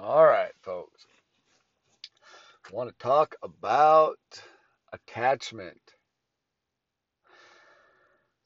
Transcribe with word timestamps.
All 0.00 0.24
right, 0.24 0.52
folks. 0.62 1.06
I 2.70 2.74
want 2.74 2.90
to 2.90 2.96
talk 2.98 3.34
about 3.42 4.18
attachment. 4.92 5.80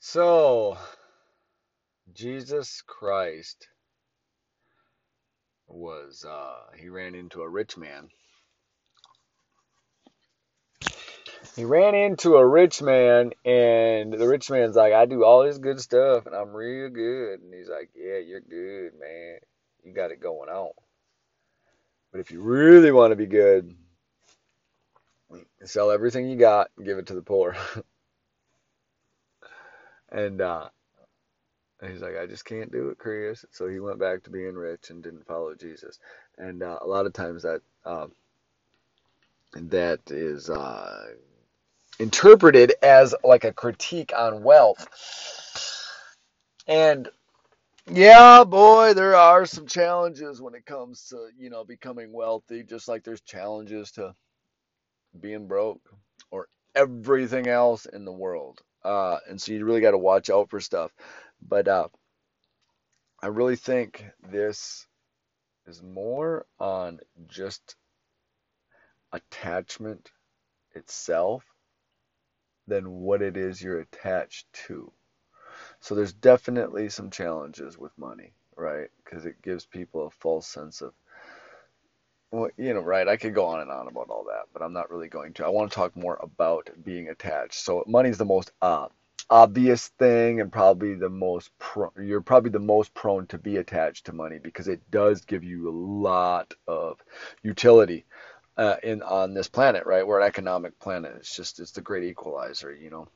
So, 0.01 0.77
Jesus 2.13 2.83
Christ 2.87 3.69
was, 5.69 6.25
uh, 6.29 6.77
he 6.77 6.89
ran 6.89 7.15
into 7.15 7.43
a 7.43 7.49
rich 7.49 7.77
man. 7.77 8.09
He 11.55 11.65
ran 11.65 11.95
into 11.95 12.37
a 12.37 12.47
rich 12.47 12.83
man, 12.83 13.33
and 13.45 14.13
the 14.13 14.29
rich 14.29 14.51
man's 14.51 14.77
like, 14.77 14.93
I 14.93 15.07
do 15.07 15.25
all 15.25 15.45
this 15.45 15.59
good 15.59 15.81
stuff, 15.81 16.27
and 16.27 16.35
I'm 16.35 16.53
real 16.55 16.91
good. 16.91 17.41
And 17.41 17.55
he's 17.55 17.69
like, 17.69 17.91
Yeah, 17.95 18.19
you're 18.19 18.41
good, 18.41 18.99
man. 18.99 19.39
You 19.85 19.93
got 19.95 20.11
it 20.11 20.21
going 20.21 20.49
on. 20.51 20.71
But 22.17 22.23
if 22.23 22.31
you 22.31 22.41
really 22.41 22.93
want 22.93 23.13
to 23.13 23.17
be 23.17 23.27
good, 23.27 23.77
sell 25.67 25.91
everything 25.91 26.31
you 26.31 26.39
got 26.39 26.71
and 26.79 26.87
give 26.87 26.97
it 26.97 27.09
to 27.09 27.15
the 27.15 27.21
poor. 27.21 27.55
and 30.11 30.41
uh, 30.41 30.71
he's 31.87 32.01
like, 32.01 32.17
I 32.17 32.25
just 32.25 32.47
can't 32.47 32.73
do 32.73 32.89
it, 32.89 32.97
Chris. 32.97 33.45
So 33.51 33.69
he 33.69 33.81
went 33.81 33.99
back 33.99 34.23
to 34.23 34.31
being 34.31 34.55
rich 34.55 34.89
and 34.89 35.03
didn't 35.03 35.27
follow 35.27 35.55
Jesus. 35.55 35.99
And 36.39 36.63
uh, 36.63 36.79
a 36.81 36.87
lot 36.87 37.05
of 37.05 37.13
times 37.13 37.43
that 37.43 37.61
um, 37.85 38.13
that 39.53 40.01
is 40.07 40.49
uh, 40.49 41.09
interpreted 41.99 42.73
as 42.83 43.15
like 43.25 43.45
a 43.45 43.53
critique 43.53 44.15
on 44.17 44.43
wealth. 44.43 44.89
And 46.67 47.11
yeah, 47.91 48.45
boy, 48.45 48.95
there 48.95 49.17
are 49.17 49.47
some 49.47 49.67
challenges 49.67 50.43
when 50.43 50.55
it 50.55 50.67
comes 50.67 51.09
to, 51.09 51.29
you 51.39 51.51
know, 51.51 51.65
becoming 51.65 52.13
wealthy, 52.13 52.63
just 52.65 52.89
like 52.89 53.05
there's 53.05 53.23
challenges 53.23 53.93
to 53.93 54.15
being 55.21 55.47
broke 55.49 55.83
or 56.31 56.49
everything 56.75 57.49
else 57.49 57.87
in 57.87 58.05
the 58.05 58.13
world. 58.13 58.61
Uh, 58.85 59.19
and 59.29 59.41
so 59.41 59.53
you 59.53 59.65
really 59.65 59.81
got 59.81 59.93
to 59.93 59.99
watch 59.99 60.31
out 60.31 60.51
for 60.51 60.61
stuff. 60.61 60.93
But 61.47 61.69
uh, 61.69 61.89
I 63.23 63.29
really 63.29 63.57
think 63.57 64.05
this 64.31 64.87
is 65.67 65.83
more 65.83 66.47
on 66.61 67.01
just 67.29 67.77
attachment 69.13 70.11
itself 70.75 71.45
than 72.69 72.91
what 72.91 73.23
it 73.23 73.37
is 73.37 73.63
you're 73.63 73.81
attached 73.81 74.47
to. 74.69 74.93
So 75.81 75.95
there's 75.95 76.13
definitely 76.13 76.89
some 76.89 77.11
challenges 77.11 77.79
with 77.79 77.97
money, 77.99 78.33
right? 78.57 78.89
Because 79.05 79.27
it 79.27 79.43
gives 79.43 79.67
people 79.67 80.07
a 80.07 80.11
false 80.11 80.47
sense 80.49 80.81
of, 80.83 80.93
well, 82.31 82.51
you 82.57 82.75
know, 82.75 82.81
right? 82.81 83.09
I 83.09 83.17
could 83.17 83.35
go 83.35 83.47
on 83.47 83.61
and 83.61 83.71
on 83.71 83.89
about 83.89 84.11
all 84.11 84.25
that, 84.25 84.47
but 84.53 84.63
I'm 84.63 84.73
not 84.73 84.91
really 84.91 85.09
going 85.09 85.33
to. 85.35 85.47
I 85.47 85.49
want 85.49 85.71
to 85.71 85.75
talk 85.77 85.97
more 85.97 86.19
about 86.21 86.71
being 86.85 87.09
attached. 87.09 87.55
So 87.55 87.85
money 87.87 88.11
is 88.11 88.19
the 88.19 88.25
most 88.25 88.51
uh, 88.61 88.89
obvious 89.31 89.89
thing, 89.89 90.41
and 90.41 90.53
probably 90.53 90.95
the 90.95 91.09
most 91.09 91.51
pro- 91.59 91.93
you're 92.01 92.21
probably 92.21 92.51
the 92.51 92.59
most 92.59 92.95
prone 92.95 93.27
to 93.29 93.39
be 93.39 93.57
attached 93.59 94.07
to 94.07 94.13
money 94.13 94.39
because 94.43 94.69
it 94.69 94.91
does 94.91 95.25
give 95.25 95.45
you 95.45 95.69
a 95.69 95.77
lot 96.05 96.53
of 96.67 97.01
utility 97.43 98.05
uh, 98.57 98.77
in 98.83 99.03
on 99.03 99.35
this 99.35 99.49
planet, 99.49 99.87
right? 99.87 100.07
We're 100.07 100.21
an 100.21 100.27
economic 100.27 100.79
planet. 100.81 101.15
It's 101.19 101.35
just 101.35 101.61
it's 101.61 101.73
the 101.73 101.81
great 101.83 102.05
equalizer, 102.05 102.75
you 102.75 102.91
know. 102.91 103.09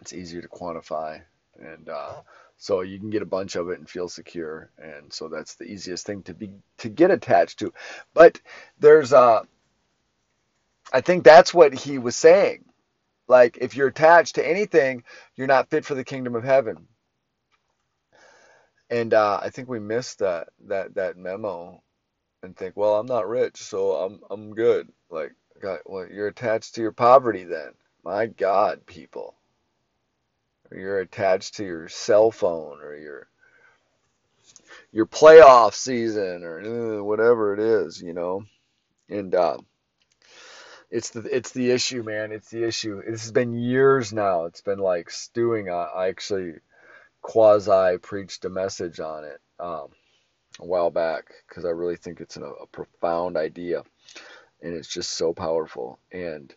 It's 0.00 0.12
easier 0.12 0.42
to 0.42 0.48
quantify, 0.48 1.22
and 1.60 1.88
uh, 1.88 2.22
so 2.58 2.82
you 2.82 2.98
can 2.98 3.10
get 3.10 3.22
a 3.22 3.26
bunch 3.26 3.56
of 3.56 3.70
it 3.70 3.78
and 3.78 3.88
feel 3.90 4.08
secure, 4.08 4.70
and 4.78 5.12
so 5.12 5.28
that's 5.28 5.56
the 5.56 5.64
easiest 5.66 6.06
thing 6.06 6.22
to 6.24 6.34
be 6.34 6.50
to 6.78 6.88
get 6.90 7.10
attached 7.12 7.60
to. 7.60 7.72
But 8.14 8.40
there's 8.80 9.12
uh, 9.12 9.42
I 10.92 11.02
think 11.02 11.24
that's 11.24 11.54
what 11.54 11.74
he 11.74 11.98
was 11.98 12.16
saying. 12.16 12.64
Like 13.28 13.58
if 13.60 13.76
you're 13.76 13.88
attached 13.88 14.36
to 14.36 14.48
anything, 14.48 15.04
you're 15.36 15.46
not 15.48 15.70
fit 15.70 15.84
for 15.84 15.94
the 15.94 16.04
kingdom 16.04 16.34
of 16.36 16.44
heaven. 16.44 16.88
And 18.90 19.14
uh, 19.14 19.40
I 19.42 19.50
think 19.50 19.68
we 19.68 19.80
missed 19.80 20.20
that 20.20 20.50
that 20.68 20.94
that 20.96 21.16
memo 21.18 21.82
and 22.44 22.56
think, 22.56 22.76
well, 22.76 22.96
I'm 23.00 23.06
not 23.06 23.28
rich, 23.28 23.58
so 23.58 23.92
I'm 23.96 24.20
I'm 24.30 24.54
good. 24.54 24.90
Like, 25.10 25.32
God, 25.62 25.80
well, 25.86 26.08
you're 26.10 26.28
attached 26.28 26.76
to 26.76 26.82
your 26.82 26.92
poverty 26.92 27.44
then. 27.44 27.72
My 28.04 28.26
God, 28.28 28.86
people. 28.86 29.36
You're 30.72 31.00
attached 31.00 31.56
to 31.56 31.64
your 31.64 31.88
cell 31.88 32.30
phone 32.30 32.80
or 32.82 32.96
your 32.96 33.28
your 34.92 35.06
playoff 35.06 35.74
season 35.74 36.42
or 36.44 36.60
uh, 36.60 37.02
whatever 37.02 37.54
it 37.54 37.60
is, 37.60 38.00
you 38.00 38.12
know. 38.12 38.44
And 39.08 39.34
uh, 39.34 39.58
it's 40.90 41.10
the 41.10 41.20
it's 41.34 41.52
the 41.52 41.70
issue, 41.70 42.02
man. 42.02 42.32
It's 42.32 42.50
the 42.50 42.64
issue. 42.64 43.02
This 43.02 43.22
has 43.22 43.32
been 43.32 43.54
years 43.54 44.12
now. 44.12 44.44
It's 44.44 44.62
been 44.62 44.78
like 44.78 45.10
stewing. 45.10 45.70
I, 45.70 45.84
I 45.94 46.08
actually 46.08 46.54
quasi 47.22 47.98
preached 47.98 48.44
a 48.44 48.50
message 48.50 49.00
on 49.00 49.24
it. 49.24 49.40
Um, 49.58 49.88
a 50.60 50.66
while 50.66 50.90
back 50.90 51.32
because 51.48 51.64
I 51.64 51.70
really 51.70 51.96
think 51.96 52.20
it's 52.20 52.36
an, 52.36 52.42
a 52.42 52.66
profound 52.66 53.36
idea 53.36 53.82
and 54.62 54.74
it's 54.74 54.88
just 54.88 55.10
so 55.12 55.32
powerful. 55.32 55.98
And 56.12 56.54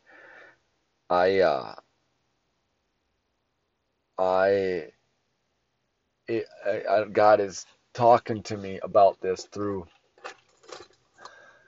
I, 1.10 1.40
uh, 1.40 1.76
I, 4.22 4.92
it, 6.28 6.46
I, 6.66 7.06
God 7.12 7.40
is 7.40 7.66
talking 7.94 8.44
to 8.44 8.58
me 8.58 8.80
about 8.84 9.20
this 9.20 9.46
through 9.46 9.88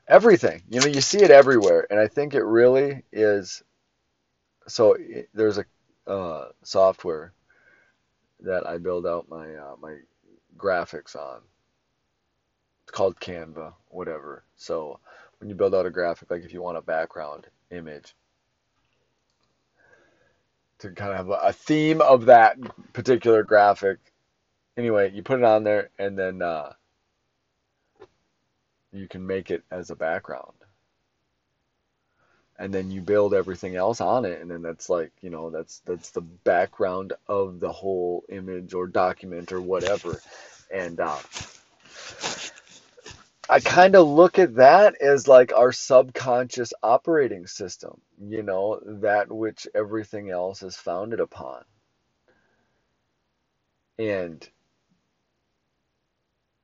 everything. 0.07 0.61
You 0.69 0.79
know, 0.79 0.85
you 0.85 1.01
see 1.01 1.23
it 1.23 1.31
everywhere, 1.31 1.87
and 1.89 1.99
I 1.99 2.07
think 2.07 2.35
it 2.35 2.43
really 2.43 3.03
is. 3.11 3.63
So 4.67 4.93
it, 4.93 5.29
there's 5.33 5.57
a 5.57 5.65
uh, 6.07 6.49
software 6.63 7.33
that 8.41 8.67
I 8.67 8.77
build 8.77 9.07
out 9.07 9.29
my 9.29 9.55
uh, 9.55 9.75
my 9.81 9.97
graphics 10.57 11.15
on, 11.15 11.41
it's 12.83 12.91
called 12.91 13.19
Canva, 13.19 13.73
whatever. 13.87 14.43
So 14.55 14.99
when 15.39 15.49
you 15.49 15.55
build 15.55 15.73
out 15.73 15.85
a 15.85 15.89
graphic, 15.89 16.29
like 16.29 16.43
if 16.43 16.53
you 16.53 16.61
want 16.61 16.77
a 16.77 16.81
background 16.81 17.47
image 17.71 18.13
to 20.83 20.91
kind 20.91 21.11
of 21.11 21.17
have 21.17 21.29
a 21.29 21.53
theme 21.53 22.01
of 22.01 22.25
that 22.25 22.57
particular 22.91 23.43
graphic, 23.43 23.99
anyway, 24.75 25.11
you 25.11 25.23
put 25.23 25.39
it 25.39 25.45
on 25.45 25.63
there 25.63 25.89
and 25.97 26.19
then 26.19 26.41
uh, 26.41 26.73
you 28.91 29.07
can 29.07 29.25
make 29.25 29.49
it 29.49 29.63
as 29.71 29.89
a 29.89 29.95
background. 29.95 30.51
And 32.59 32.73
then 32.73 32.91
you 32.91 33.01
build 33.01 33.33
everything 33.33 33.75
else 33.75 33.99
on 33.99 34.25
it, 34.25 34.39
and 34.39 34.49
then 34.49 34.61
that's 34.61 34.87
like 34.87 35.11
you 35.21 35.31
know 35.31 35.49
that's 35.49 35.79
that's 35.85 36.11
the 36.11 36.21
background 36.21 37.13
of 37.27 37.59
the 37.59 37.71
whole 37.71 38.23
image 38.29 38.75
or 38.75 38.85
document 38.85 39.51
or 39.51 39.59
whatever. 39.59 40.21
And 40.71 40.99
uh, 40.99 41.17
I 43.49 43.59
kind 43.59 43.95
of 43.95 44.07
look 44.07 44.39
at 44.39 44.55
that 44.55 45.01
as 45.01 45.27
like 45.27 45.53
our 45.53 45.71
subconscious 45.71 46.73
operating 46.81 47.45
system, 47.47 48.01
you 48.19 48.41
know, 48.41 48.79
that 48.85 49.31
which 49.31 49.67
everything 49.75 50.29
else 50.29 50.63
is 50.63 50.75
founded 50.77 51.19
upon. 51.19 51.63
And 53.99 54.47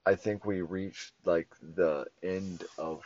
I 0.06 0.16
think 0.16 0.46
we 0.46 0.62
reached 0.62 1.14
like 1.26 1.50
the 1.62 2.08
end 2.24 2.64
of 2.78 3.04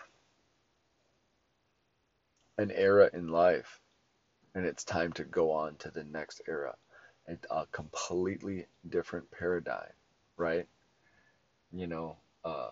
an 2.57 2.71
era 2.71 3.09
in 3.13 3.27
life, 3.29 3.79
and 4.55 4.65
it's 4.65 4.83
time 4.83 5.11
to 5.13 5.23
go 5.23 5.51
on 5.51 5.75
to 5.77 5.89
the 5.91 6.03
next 6.03 6.41
era, 6.47 6.75
a 7.49 7.65
completely 7.71 8.67
different 8.87 9.29
paradigm, 9.31 9.91
right? 10.37 10.67
You 11.71 11.87
know, 11.87 12.17
uh, 12.45 12.69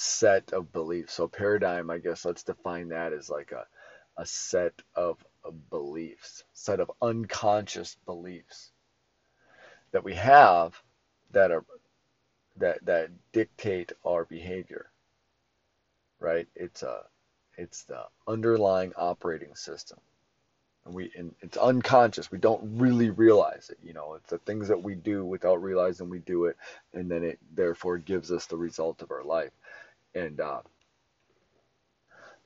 set 0.00 0.54
of 0.54 0.72
beliefs. 0.72 1.12
So 1.12 1.28
paradigm, 1.28 1.90
I 1.90 1.98
guess 1.98 2.24
let's 2.24 2.42
define 2.42 2.88
that 2.88 3.12
as 3.12 3.28
like 3.28 3.52
a, 3.52 3.66
a 4.16 4.24
set 4.24 4.72
of, 4.94 5.18
beliefs, 5.70 6.44
set 6.52 6.80
of 6.80 6.90
unconscious 7.00 7.96
beliefs 8.06 8.72
that 9.92 10.04
we 10.04 10.14
have 10.14 10.80
that 11.32 11.50
are 11.50 11.64
that 12.56 12.84
that 12.84 13.10
dictate 13.32 13.92
our 14.06 14.26
behavior. 14.26 14.90
Right? 16.18 16.46
It's 16.54 16.82
a 16.82 17.04
it's 17.56 17.84
the 17.84 18.04
underlying 18.28 18.92
operating 18.96 19.54
system. 19.54 19.98
And 20.84 20.94
we 20.94 21.10
and 21.16 21.34
it's 21.40 21.56
unconscious. 21.56 22.30
We 22.30 22.38
don't 22.38 22.78
really 22.78 23.10
realize 23.10 23.70
it. 23.70 23.78
You 23.82 23.94
know, 23.94 24.14
it's 24.14 24.30
the 24.30 24.38
things 24.38 24.68
that 24.68 24.82
we 24.82 24.94
do 24.94 25.24
without 25.24 25.62
realizing 25.62 26.10
we 26.10 26.20
do 26.20 26.44
it, 26.46 26.56
and 26.92 27.10
then 27.10 27.24
it 27.24 27.38
therefore 27.54 27.98
gives 27.98 28.30
us 28.30 28.46
the 28.46 28.56
result 28.56 29.02
of 29.02 29.10
our 29.10 29.24
life 29.24 29.52
and 30.14 30.40
uh, 30.40 30.60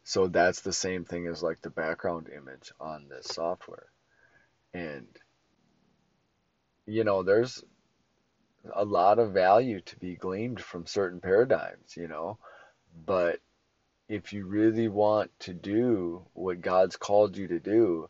so 0.02 0.26
that's 0.26 0.60
the 0.60 0.72
same 0.72 1.04
thing 1.04 1.26
as 1.26 1.42
like 1.42 1.62
the 1.62 1.70
background 1.70 2.28
image 2.34 2.72
on 2.80 3.06
this 3.08 3.26
software. 3.26 3.86
And 4.72 5.06
you 6.86 7.04
know 7.04 7.22
there's 7.22 7.64
a 8.74 8.84
lot 8.84 9.18
of 9.18 9.32
value 9.32 9.80
to 9.80 9.96
be 9.96 10.16
gleaned 10.16 10.60
from 10.60 10.86
certain 10.86 11.20
paradigms 11.20 11.96
you 11.96 12.08
know? 12.08 12.38
But 13.06 13.40
if 14.08 14.32
you 14.32 14.46
really 14.46 14.88
want 14.88 15.30
to 15.40 15.54
do 15.54 16.26
what 16.34 16.60
God's 16.60 16.96
called 16.96 17.36
you 17.36 17.48
to 17.48 17.58
do, 17.58 18.08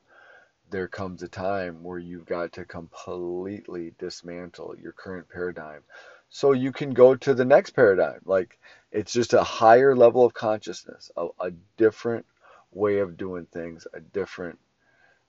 there 0.71 0.89
comes 0.89 1.23
a 1.23 1.29
time 1.29 1.83
where 1.85 1.99
you've 1.99 2.27
got 2.27 2.53
to 2.53 2.65
completely 2.65 3.95
dismantle 3.99 4.77
your 4.77 4.93
current 4.93 5.29
paradigm. 5.29 5.83
So 6.31 6.53
you 6.53 6.73
can 6.73 6.93
go 6.95 7.15
to 7.15 7.35
the 7.35 7.45
next 7.45 7.71
paradigm. 7.71 8.21
Like 8.25 8.59
it's 8.95 9.13
just 9.13 9.35
a 9.35 9.43
higher 9.43 9.97
level 9.97 10.25
of 10.25 10.35
consciousness, 10.35 11.11
a, 11.17 11.27
a 11.41 11.51
different 11.77 12.25
way 12.71 13.01
of 13.01 13.17
doing 13.17 13.45
things, 13.47 13.87
a 13.93 14.01
different 14.01 14.59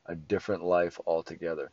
a 0.05 0.15
different 0.15 0.63
life 0.63 0.99
altogether. 1.07 1.71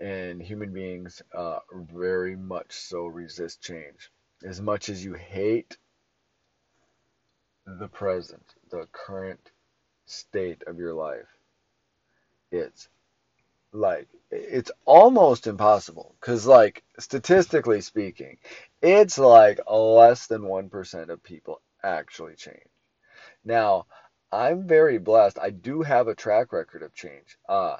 And 0.00 0.42
human 0.42 0.72
beings 0.72 1.22
uh, 1.32 1.60
very 1.72 2.34
much 2.34 2.72
so 2.72 3.06
resist 3.06 3.62
change. 3.62 4.10
As 4.44 4.60
much 4.60 4.88
as 4.88 5.04
you 5.04 5.14
hate 5.14 5.76
the 7.64 7.86
present, 7.86 8.56
the 8.68 8.88
current 8.90 9.52
state 10.06 10.64
of 10.66 10.76
your 10.80 10.92
life, 10.92 11.28
it's 12.50 12.88
like 13.72 14.08
it's 14.32 14.72
almost 14.84 15.46
impossible 15.46 16.16
because 16.20 16.46
like 16.46 16.82
statistically 16.98 17.80
speaking 17.80 18.36
it's 18.82 19.18
like 19.18 19.60
less 19.70 20.26
than 20.26 20.42
1% 20.42 21.08
of 21.08 21.22
people 21.22 21.60
actually 21.82 22.34
change. 22.36 22.58
Now 23.44 23.86
i'm 24.32 24.66
very 24.66 24.98
blessed. 24.98 25.38
I 25.40 25.50
do 25.50 25.82
have 25.82 26.06
a 26.08 26.14
track 26.14 26.52
record 26.52 26.82
of 26.82 26.94
change. 26.94 27.36
Uh 27.48 27.76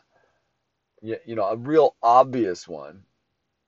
you, 1.02 1.16
you 1.26 1.34
know 1.36 1.44
a 1.44 1.56
real 1.56 1.96
obvious 2.02 2.66
one 2.66 3.04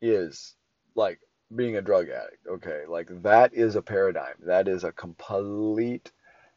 is 0.01 0.55
like 0.95 1.21
being 1.55 1.77
a 1.77 1.83
drug 1.83 2.09
addict 2.09 2.47
okay? 2.49 2.83
Like 2.89 3.09
that 3.23 3.55
is 3.55 3.77
a 3.77 3.83
paradigm. 3.83 4.35
That 4.47 4.69
is 4.69 4.85
a 4.85 4.93
complete 4.93 6.11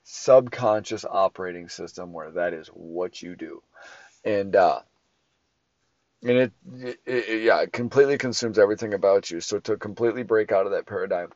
subconscious 0.04 1.04
operating 1.04 1.68
system 1.68 2.13
where 2.13 2.31
that 2.31 2.54
is 2.54 2.68
what 2.68 3.22
you 3.22 3.36
do. 3.36 3.62
And 4.24 4.56
uh, 4.56 4.81
and 6.24 6.32
it, 6.32 6.52
it, 6.76 7.00
it, 7.06 7.44
yeah, 7.44 7.62
it 7.62 7.74
completely 7.74 8.18
consumes 8.18 8.60
everything 8.60 8.94
about 8.94 9.30
you. 9.32 9.42
So 9.42 9.60
to 9.60 9.78
completely 9.78 10.24
break 10.24 10.52
out 10.52 10.66
of 10.66 10.72
that 10.72 10.86
paradigm 10.86 11.32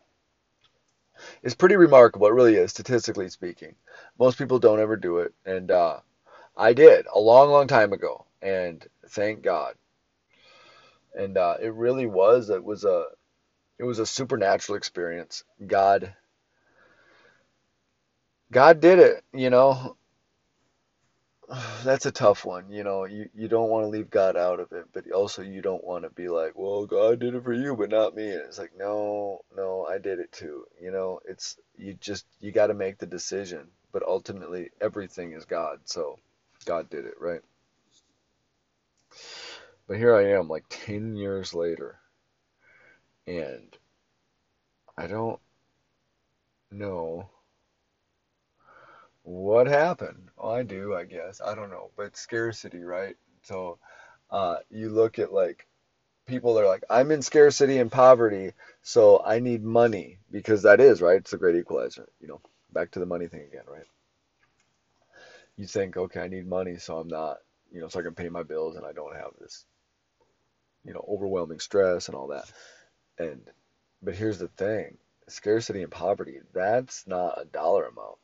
is 1.43 1.55
pretty 1.55 1.75
remarkable. 1.75 2.27
It 2.27 2.33
really 2.33 2.55
is, 2.55 2.71
statistically 2.71 3.29
speaking. 3.29 3.75
Most 4.19 4.37
people 4.37 4.59
don't 4.59 4.79
ever 4.79 4.95
do 4.95 5.19
it, 5.19 5.33
and 5.45 5.71
uh, 5.71 5.99
I 6.57 6.73
did 6.73 7.05
a 7.13 7.19
long, 7.19 7.49
long 7.49 7.67
time 7.67 7.93
ago, 7.93 8.25
and 8.41 8.85
thank 9.09 9.43
God. 9.43 9.75
And 11.15 11.37
uh, 11.37 11.55
it 11.61 11.73
really 11.73 12.05
was. 12.05 12.49
It 12.49 12.63
was 12.63 12.83
a, 12.83 13.05
it 13.77 13.83
was 13.83 13.99
a 13.99 14.05
supernatural 14.05 14.77
experience. 14.77 15.43
God, 15.65 16.13
God 18.51 18.79
did 18.79 18.99
it. 18.99 19.23
You 19.33 19.49
know, 19.49 19.97
that's 21.83 22.05
a 22.05 22.11
tough 22.11 22.45
one. 22.45 22.69
You 22.69 22.83
know, 22.83 23.05
you, 23.05 23.29
you 23.33 23.47
don't 23.47 23.69
want 23.69 23.83
to 23.83 23.89
leave 23.89 24.09
God 24.09 24.37
out 24.37 24.59
of 24.59 24.71
it, 24.71 24.85
but 24.93 25.11
also 25.11 25.41
you 25.41 25.61
don't 25.61 25.83
want 25.83 26.03
to 26.03 26.09
be 26.09 26.27
like, 26.27 26.53
well, 26.55 26.85
God 26.85 27.19
did 27.19 27.35
it 27.35 27.43
for 27.43 27.53
you, 27.53 27.75
but 27.75 27.89
not 27.89 28.15
me. 28.15 28.29
And 28.31 28.41
it's 28.41 28.59
like, 28.59 28.71
no, 28.77 29.41
no, 29.55 29.85
I 29.85 29.97
did 29.97 30.19
it 30.19 30.31
too. 30.31 30.65
You 30.81 30.91
know, 30.91 31.19
it's, 31.27 31.57
you 31.77 31.93
just, 31.95 32.25
you 32.39 32.51
got 32.51 32.67
to 32.67 32.73
make 32.73 32.97
the 32.97 33.05
decision, 33.05 33.67
but 33.91 34.03
ultimately 34.03 34.69
everything 34.79 35.33
is 35.33 35.45
God. 35.45 35.79
So 35.85 36.19
God 36.65 36.89
did 36.89 37.05
it, 37.05 37.15
right? 37.19 37.41
But 39.87 39.97
here 39.97 40.15
I 40.15 40.33
am, 40.33 40.47
like 40.47 40.65
10 40.69 41.15
years 41.15 41.53
later, 41.55 41.97
and 43.25 43.75
I 44.95 45.07
don't 45.07 45.39
know 46.71 47.29
what 49.23 49.67
happened? 49.67 50.29
Well, 50.37 50.51
I 50.53 50.63
do, 50.63 50.95
I 50.95 51.05
guess. 51.05 51.41
I 51.41 51.55
don't 51.55 51.71
know, 51.71 51.91
but 51.97 52.17
scarcity, 52.17 52.83
right? 52.83 53.15
So 53.43 53.79
uh, 54.31 54.57
you 54.69 54.89
look 54.89 55.19
at 55.19 55.33
like 55.33 55.67
people 56.27 56.55
that 56.55 56.63
are 56.63 56.67
like, 56.69 56.85
I'm 56.89 57.11
in 57.11 57.21
scarcity 57.21 57.79
and 57.79 57.91
poverty, 57.91 58.53
so 58.83 59.23
I 59.25 59.39
need 59.39 59.63
money 59.63 60.19
because 60.31 60.63
that 60.63 60.79
is 60.81 61.01
right. 61.01 61.17
It's 61.17 61.33
a 61.33 61.37
great 61.37 61.55
equalizer. 61.57 62.09
You 62.21 62.27
know, 62.29 62.41
back 62.73 62.91
to 62.91 62.99
the 62.99 63.05
money 63.05 63.27
thing 63.27 63.43
again, 63.43 63.65
right? 63.67 63.85
You 65.57 65.67
think, 65.67 65.97
okay, 65.97 66.21
I 66.21 66.27
need 66.27 66.47
money, 66.47 66.77
so 66.77 66.97
I'm 66.97 67.07
not, 67.07 67.39
you 67.71 67.81
know, 67.81 67.87
so 67.87 67.99
I 67.99 68.03
can 68.03 68.15
pay 68.15 68.29
my 68.29 68.43
bills 68.43 68.75
and 68.77 68.85
I 68.85 68.93
don't 68.93 69.15
have 69.15 69.31
this, 69.39 69.65
you 70.85 70.93
know, 70.93 71.05
overwhelming 71.09 71.59
stress 71.59 72.07
and 72.07 72.15
all 72.15 72.27
that. 72.27 72.51
And 73.19 73.41
but 74.01 74.15
here's 74.15 74.39
the 74.39 74.49
thing: 74.49 74.97
scarcity 75.29 75.83
and 75.83 75.91
poverty. 75.91 76.39
That's 76.53 77.07
not 77.07 77.41
a 77.41 77.45
dollar 77.45 77.85
amount 77.85 78.19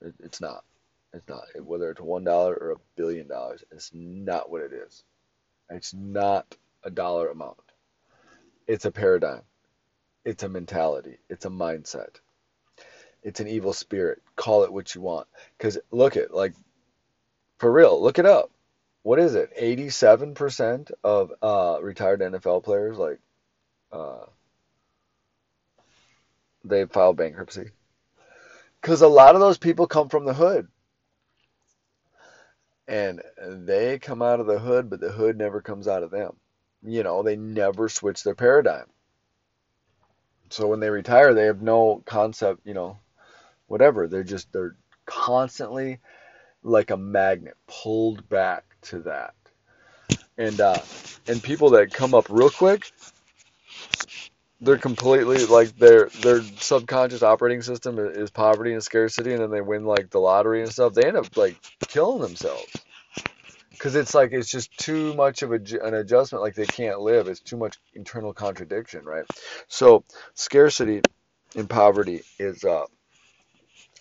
it, 0.00 0.14
it's 0.20 0.40
not. 0.40 0.64
It's 1.12 1.28
not. 1.28 1.44
Whether 1.62 1.90
it's 1.90 2.00
one 2.00 2.24
dollar 2.24 2.54
or 2.54 2.72
a 2.72 2.80
billion 2.96 3.28
dollars, 3.28 3.64
it's 3.70 3.90
not 3.94 4.50
what 4.50 4.62
it 4.62 4.72
is. 4.72 5.04
It's 5.70 5.94
not 5.94 6.56
a 6.82 6.90
dollar 6.90 7.28
amount. 7.30 7.58
It's 8.66 8.84
a 8.84 8.90
paradigm. 8.90 9.42
It's 10.24 10.42
a 10.42 10.48
mentality. 10.48 11.18
It's 11.28 11.44
a 11.44 11.50
mindset. 11.50 12.20
It's 13.22 13.40
an 13.40 13.48
evil 13.48 13.72
spirit. 13.72 14.22
Call 14.36 14.64
it 14.64 14.72
what 14.72 14.94
you 14.94 15.00
want. 15.00 15.26
Because 15.56 15.78
look 15.90 16.16
at 16.16 16.34
like 16.34 16.54
for 17.58 17.70
real. 17.70 18.02
Look 18.02 18.18
it 18.18 18.26
up. 18.26 18.50
What 19.02 19.18
is 19.18 19.34
it? 19.34 19.50
Eighty-seven 19.56 20.34
percent 20.34 20.90
of 21.02 21.32
uh, 21.42 21.78
retired 21.82 22.20
NFL 22.20 22.64
players 22.64 22.98
like 22.98 23.18
uh, 23.92 24.26
they 26.64 26.84
filed 26.86 27.16
bankruptcy. 27.16 27.70
Because 28.84 29.00
a 29.00 29.08
lot 29.08 29.34
of 29.34 29.40
those 29.40 29.56
people 29.56 29.86
come 29.86 30.10
from 30.10 30.26
the 30.26 30.34
hood. 30.34 30.68
And 32.86 33.22
they 33.42 33.98
come 33.98 34.20
out 34.20 34.40
of 34.40 34.46
the 34.46 34.58
hood, 34.58 34.90
but 34.90 35.00
the 35.00 35.10
hood 35.10 35.38
never 35.38 35.62
comes 35.62 35.88
out 35.88 36.02
of 36.02 36.10
them. 36.10 36.36
You 36.82 37.02
know, 37.02 37.22
they 37.22 37.34
never 37.34 37.88
switch 37.88 38.22
their 38.22 38.34
paradigm. 38.34 38.84
So 40.50 40.68
when 40.68 40.80
they 40.80 40.90
retire, 40.90 41.32
they 41.32 41.46
have 41.46 41.62
no 41.62 42.02
concept, 42.04 42.60
you 42.66 42.74
know, 42.74 42.98
whatever. 43.68 44.06
They're 44.06 44.22
just, 44.22 44.52
they're 44.52 44.76
constantly 45.06 46.00
like 46.62 46.90
a 46.90 46.98
magnet 46.98 47.56
pulled 47.66 48.28
back 48.28 48.64
to 48.82 48.98
that. 49.00 49.32
And, 50.36 50.60
uh, 50.60 50.82
and 51.26 51.42
people 51.42 51.70
that 51.70 51.90
come 51.90 52.12
up 52.14 52.26
real 52.28 52.50
quick, 52.50 52.92
they're 54.64 54.78
completely 54.78 55.46
like 55.46 55.76
their 55.76 56.06
their 56.22 56.42
subconscious 56.42 57.22
operating 57.22 57.62
system 57.62 57.98
is 57.98 58.30
poverty 58.30 58.72
and 58.72 58.82
scarcity, 58.82 59.32
and 59.32 59.42
then 59.42 59.50
they 59.50 59.60
win 59.60 59.84
like 59.84 60.10
the 60.10 60.20
lottery 60.20 60.62
and 60.62 60.72
stuff. 60.72 60.94
They 60.94 61.04
end 61.06 61.16
up 61.16 61.36
like 61.36 61.56
killing 61.88 62.22
themselves 62.22 62.72
because 63.70 63.96
it's 63.96 64.14
like 64.14 64.32
it's 64.32 64.50
just 64.50 64.76
too 64.78 65.14
much 65.14 65.42
of 65.42 65.52
a, 65.52 65.56
an 65.84 65.94
adjustment. 65.94 66.42
Like 66.42 66.54
they 66.54 66.66
can't 66.66 67.00
live. 67.00 67.28
It's 67.28 67.40
too 67.40 67.56
much 67.56 67.76
internal 67.94 68.32
contradiction, 68.32 69.04
right? 69.04 69.26
So 69.68 70.04
scarcity 70.34 71.02
and 71.56 71.68
poverty 71.68 72.22
is 72.38 72.64
uh, 72.64 72.86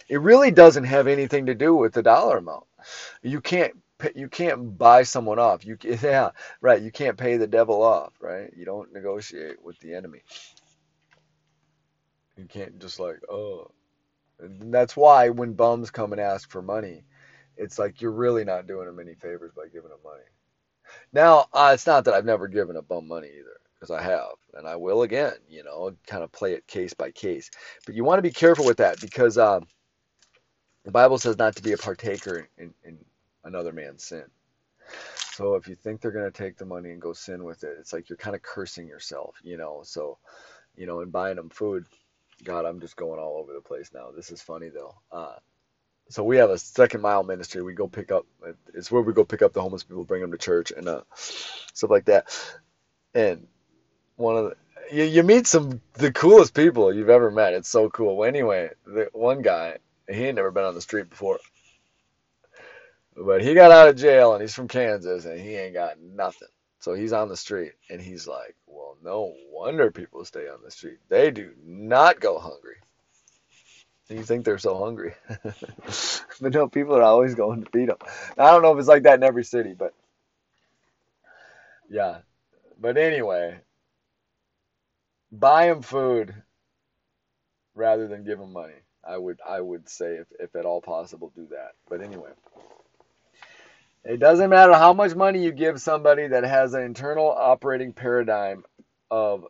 it 0.10 0.22
really 0.22 0.52
doesn't 0.52 0.86
have 0.86 1.08
anything 1.08 1.48
to 1.48 1.56
do 1.56 1.76
with 1.76 1.94
the 1.94 2.04
dollar 2.04 2.38
amount. 2.38 2.66
You 3.22 3.42
can't 3.42 3.74
you 4.16 4.28
can't 4.30 4.78
buy 4.78 5.04
someone 5.04 5.40
off. 5.40 5.66
You 5.66 5.78
yeah, 5.84 6.32
right. 6.62 6.82
You 6.82 6.92
can't 6.92 7.18
pay 7.18 7.38
the 7.38 7.48
devil 7.48 7.82
off, 7.84 8.14
right? 8.22 8.52
You 8.56 8.66
don't 8.66 8.94
negotiate 8.94 9.64
with 9.64 9.80
the 9.80 9.94
enemy. 9.94 10.22
You 12.38 12.46
can't 12.46 12.80
just 12.80 13.00
like, 13.00 13.20
oh. 13.30 13.72
And 14.40 14.74
that's 14.74 14.98
why 14.98 15.30
when 15.30 15.54
bums 15.54 15.92
come 15.92 16.12
and 16.12 16.22
ask 16.22 16.50
for 16.50 16.62
money, 16.62 17.04
it's 17.58 17.78
like 17.78 18.02
you're 18.02 18.12
really 18.12 18.44
not 18.44 18.68
doing 18.68 18.88
them 18.88 19.00
any 19.00 19.16
favors 19.16 19.52
by 19.56 19.66
giving 19.72 19.90
them 19.90 20.00
money. 20.04 20.24
Now, 21.14 21.46
uh, 21.54 21.72
it's 21.74 21.88
not 21.88 22.06
that 22.06 22.14
I've 22.14 22.26
never 22.26 22.48
given 22.48 22.76
a 22.76 22.82
bum 22.82 23.08
money 23.08 23.30
either, 23.30 23.60
because 23.76 23.92
I 23.92 24.02
have, 24.02 24.34
and 24.56 24.68
I 24.68 24.76
will 24.76 25.04
again. 25.04 25.34
You 25.48 25.64
know, 25.64 25.96
kind 26.08 26.24
of 26.24 26.32
play 26.32 26.54
it 26.54 26.68
case 26.68 26.94
by 26.94 27.12
case. 27.12 27.50
But 27.86 27.96
you 27.96 28.04
want 28.04 28.18
to 28.18 28.24
be 28.24 28.32
careful 28.32 28.66
with 28.66 28.78
that 28.78 29.00
because 29.00 29.38
um, 29.38 29.68
the 30.84 30.92
Bible 30.92 31.18
says 31.18 31.38
not 31.38 31.56
to 31.56 31.64
be 31.64 31.74
a 31.74 31.78
partaker 31.78 32.50
in, 32.58 32.74
in 32.84 32.98
another 33.44 33.74
man's 33.74 34.04
sin. 34.04 34.26
So 35.34 35.56
if 35.56 35.68
you 35.68 35.76
think 35.76 36.02
they're 36.02 36.12
going 36.12 36.32
to 36.32 36.38
take 36.38 36.58
the 36.58 36.66
money 36.66 36.92
and 36.92 37.02
go 37.02 37.14
sin 37.14 37.44
with 37.44 37.64
it, 37.64 37.78
it's 37.80 37.94
like 37.94 38.10
you're 38.10 38.18
kind 38.18 38.36
of 38.36 38.42
cursing 38.42 38.88
yourself, 38.88 39.36
you 39.44 39.58
know. 39.58 39.82
So, 39.84 40.18
you 40.76 40.86
know, 40.86 41.02
in 41.02 41.10
buying 41.10 41.38
them 41.38 41.50
food, 41.50 41.86
God, 42.44 42.66
I'm 42.66 42.80
just 42.80 42.96
going 42.96 43.20
all 43.20 43.38
over 43.38 43.54
the 43.54 43.62
place 43.62 43.92
now. 43.94 44.12
This 44.16 44.32
is 44.32 44.42
funny 44.42 44.70
though. 44.70 44.96
Uh, 45.12 45.36
so 46.10 46.24
we 46.24 46.38
have 46.38 46.50
a 46.50 46.58
second 46.58 47.02
mile 47.02 47.24
ministry. 47.24 47.64
We 47.64 47.74
go 47.74 47.88
pick 47.88 48.12
up. 48.12 48.26
It's 48.74 48.92
where 48.92 49.02
we 49.02 49.14
go 49.14 49.24
pick 49.24 49.42
up 49.42 49.54
the 49.54 49.62
homeless 49.62 49.84
people, 49.84 50.04
bring 50.04 50.22
them 50.22 50.32
to 50.32 50.38
church, 50.38 50.72
and 50.72 50.88
uh, 50.88 51.02
stuff 51.16 51.90
like 51.90 52.06
that. 52.06 52.26
And 53.16 53.48
one 54.18 54.38
of 54.38 54.46
the 54.46 54.56
you, 54.92 55.04
you 55.06 55.24
meet 55.24 55.48
some 55.48 55.82
the 55.94 56.12
coolest 56.12 56.54
people 56.54 56.94
you've 56.94 57.10
ever 57.10 57.32
met. 57.32 57.54
It's 57.54 57.70
so 57.70 57.90
cool. 57.90 58.18
Well, 58.18 58.30
anyway, 58.30 58.70
the 58.86 59.10
one 59.14 59.42
guy 59.42 59.78
he 60.10 60.24
had 60.24 60.36
never 60.36 60.52
been 60.52 60.66
on 60.66 60.76
the 60.76 60.82
street 60.82 61.10
before. 61.10 61.40
But 63.16 63.44
he 63.44 63.54
got 63.54 63.72
out 63.72 63.90
of 63.90 63.96
jail 63.96 64.34
and 64.34 64.42
he's 64.42 64.56
from 64.56 64.68
Kansas 64.68 65.26
and 65.26 65.40
he 65.40 65.56
ain't 65.56 65.74
got 65.74 66.00
nothing. 66.00 66.48
So 66.80 66.94
he's 66.94 67.14
on 67.14 67.30
the 67.30 67.38
street 67.38 67.74
and 67.90 68.02
he's 68.02 68.28
like, 68.28 68.56
well, 68.68 68.98
no 69.04 69.34
wonder 69.52 69.92
people 69.92 70.26
stay 70.26 70.48
on 70.50 70.60
the 70.64 70.72
street. 70.72 70.98
They 71.10 71.32
do 71.32 71.54
not 71.64 72.20
go 72.20 72.40
hungry. 72.40 72.76
You 74.10 74.24
think 74.24 74.46
they're 74.46 74.58
so 74.58 74.78
hungry. 74.78 75.14
but 76.42 76.54
no, 76.54 76.68
people 76.68 76.96
are 76.96 77.04
always 77.04 77.36
going 77.36 77.64
to 77.64 77.72
feed 77.72 77.90
them. 77.90 77.98
I 78.38 78.52
don't 78.52 78.62
know 78.62 78.74
if 78.74 78.80
it's 78.80 78.88
like 78.88 79.04
that 79.04 79.16
in 79.16 79.24
every 79.24 79.44
city, 79.46 79.74
but 79.78 79.94
yeah. 81.90 82.20
But 82.80 82.98
anyway, 82.98 83.60
buy 85.32 85.68
them 85.68 85.82
food 85.82 86.36
rather 87.76 88.08
than 88.08 88.26
give 88.26 88.40
them 88.40 88.54
money. 88.54 88.74
I 89.08 89.18
would 89.18 89.40
I 89.48 89.62
would 89.62 89.90
say 89.90 90.16
if, 90.16 90.28
if 90.40 90.56
at 90.56 90.66
all 90.66 90.82
possible 90.82 91.32
do 91.36 91.48
that. 91.52 91.72
But 91.90 92.02
anyway. 92.02 92.32
It 94.06 94.20
doesn't 94.20 94.50
matter 94.50 94.74
how 94.74 94.94
much 94.94 95.16
money 95.16 95.44
you 95.44 95.52
give 95.52 95.82
somebody 95.82 96.28
that 96.28 96.44
has 96.44 96.74
an 96.74 96.84
internal 96.84 97.30
operating 97.30 97.94
paradigm 97.94 98.64
of 99.12 99.46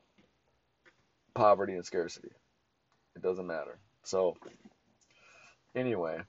poverty 1.36 1.74
and 1.74 1.86
scarcity. 1.86 2.32
It 3.16 3.22
doesn't 3.24 3.48
matter. 3.48 3.80
So 4.04 4.36
anyway, 5.76 6.20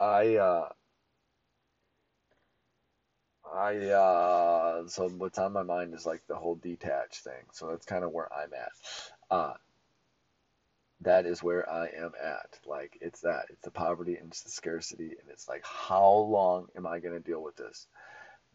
I 0.00 0.36
uh 0.36 0.68
I 3.54 3.76
uh 3.88 4.88
so 4.88 5.08
what's 5.10 5.38
on 5.38 5.52
my 5.52 5.62
mind 5.62 5.94
is 5.94 6.06
like 6.06 6.22
the 6.28 6.36
whole 6.36 6.56
detach 6.56 7.20
thing. 7.22 7.44
So 7.52 7.68
that's 7.68 7.86
kind 7.86 8.04
of 8.04 8.12
where 8.12 8.28
I'm 8.32 8.52
at. 8.54 8.72
Uh 9.30 9.54
that 11.02 11.26
is 11.26 11.42
where 11.42 11.68
I 11.68 11.88
am 11.88 12.12
at. 12.22 12.58
Like 12.66 12.98
it's 13.00 13.20
that. 13.20 13.46
It's 13.50 13.62
the 13.62 13.70
poverty 13.70 14.16
and 14.16 14.28
it's 14.28 14.42
the 14.42 14.50
scarcity 14.50 15.10
and 15.10 15.30
it's 15.30 15.48
like 15.48 15.64
how 15.64 16.08
long 16.10 16.68
am 16.76 16.86
I 16.86 17.00
going 17.00 17.14
to 17.14 17.20
deal 17.20 17.42
with 17.42 17.56
this? 17.56 17.86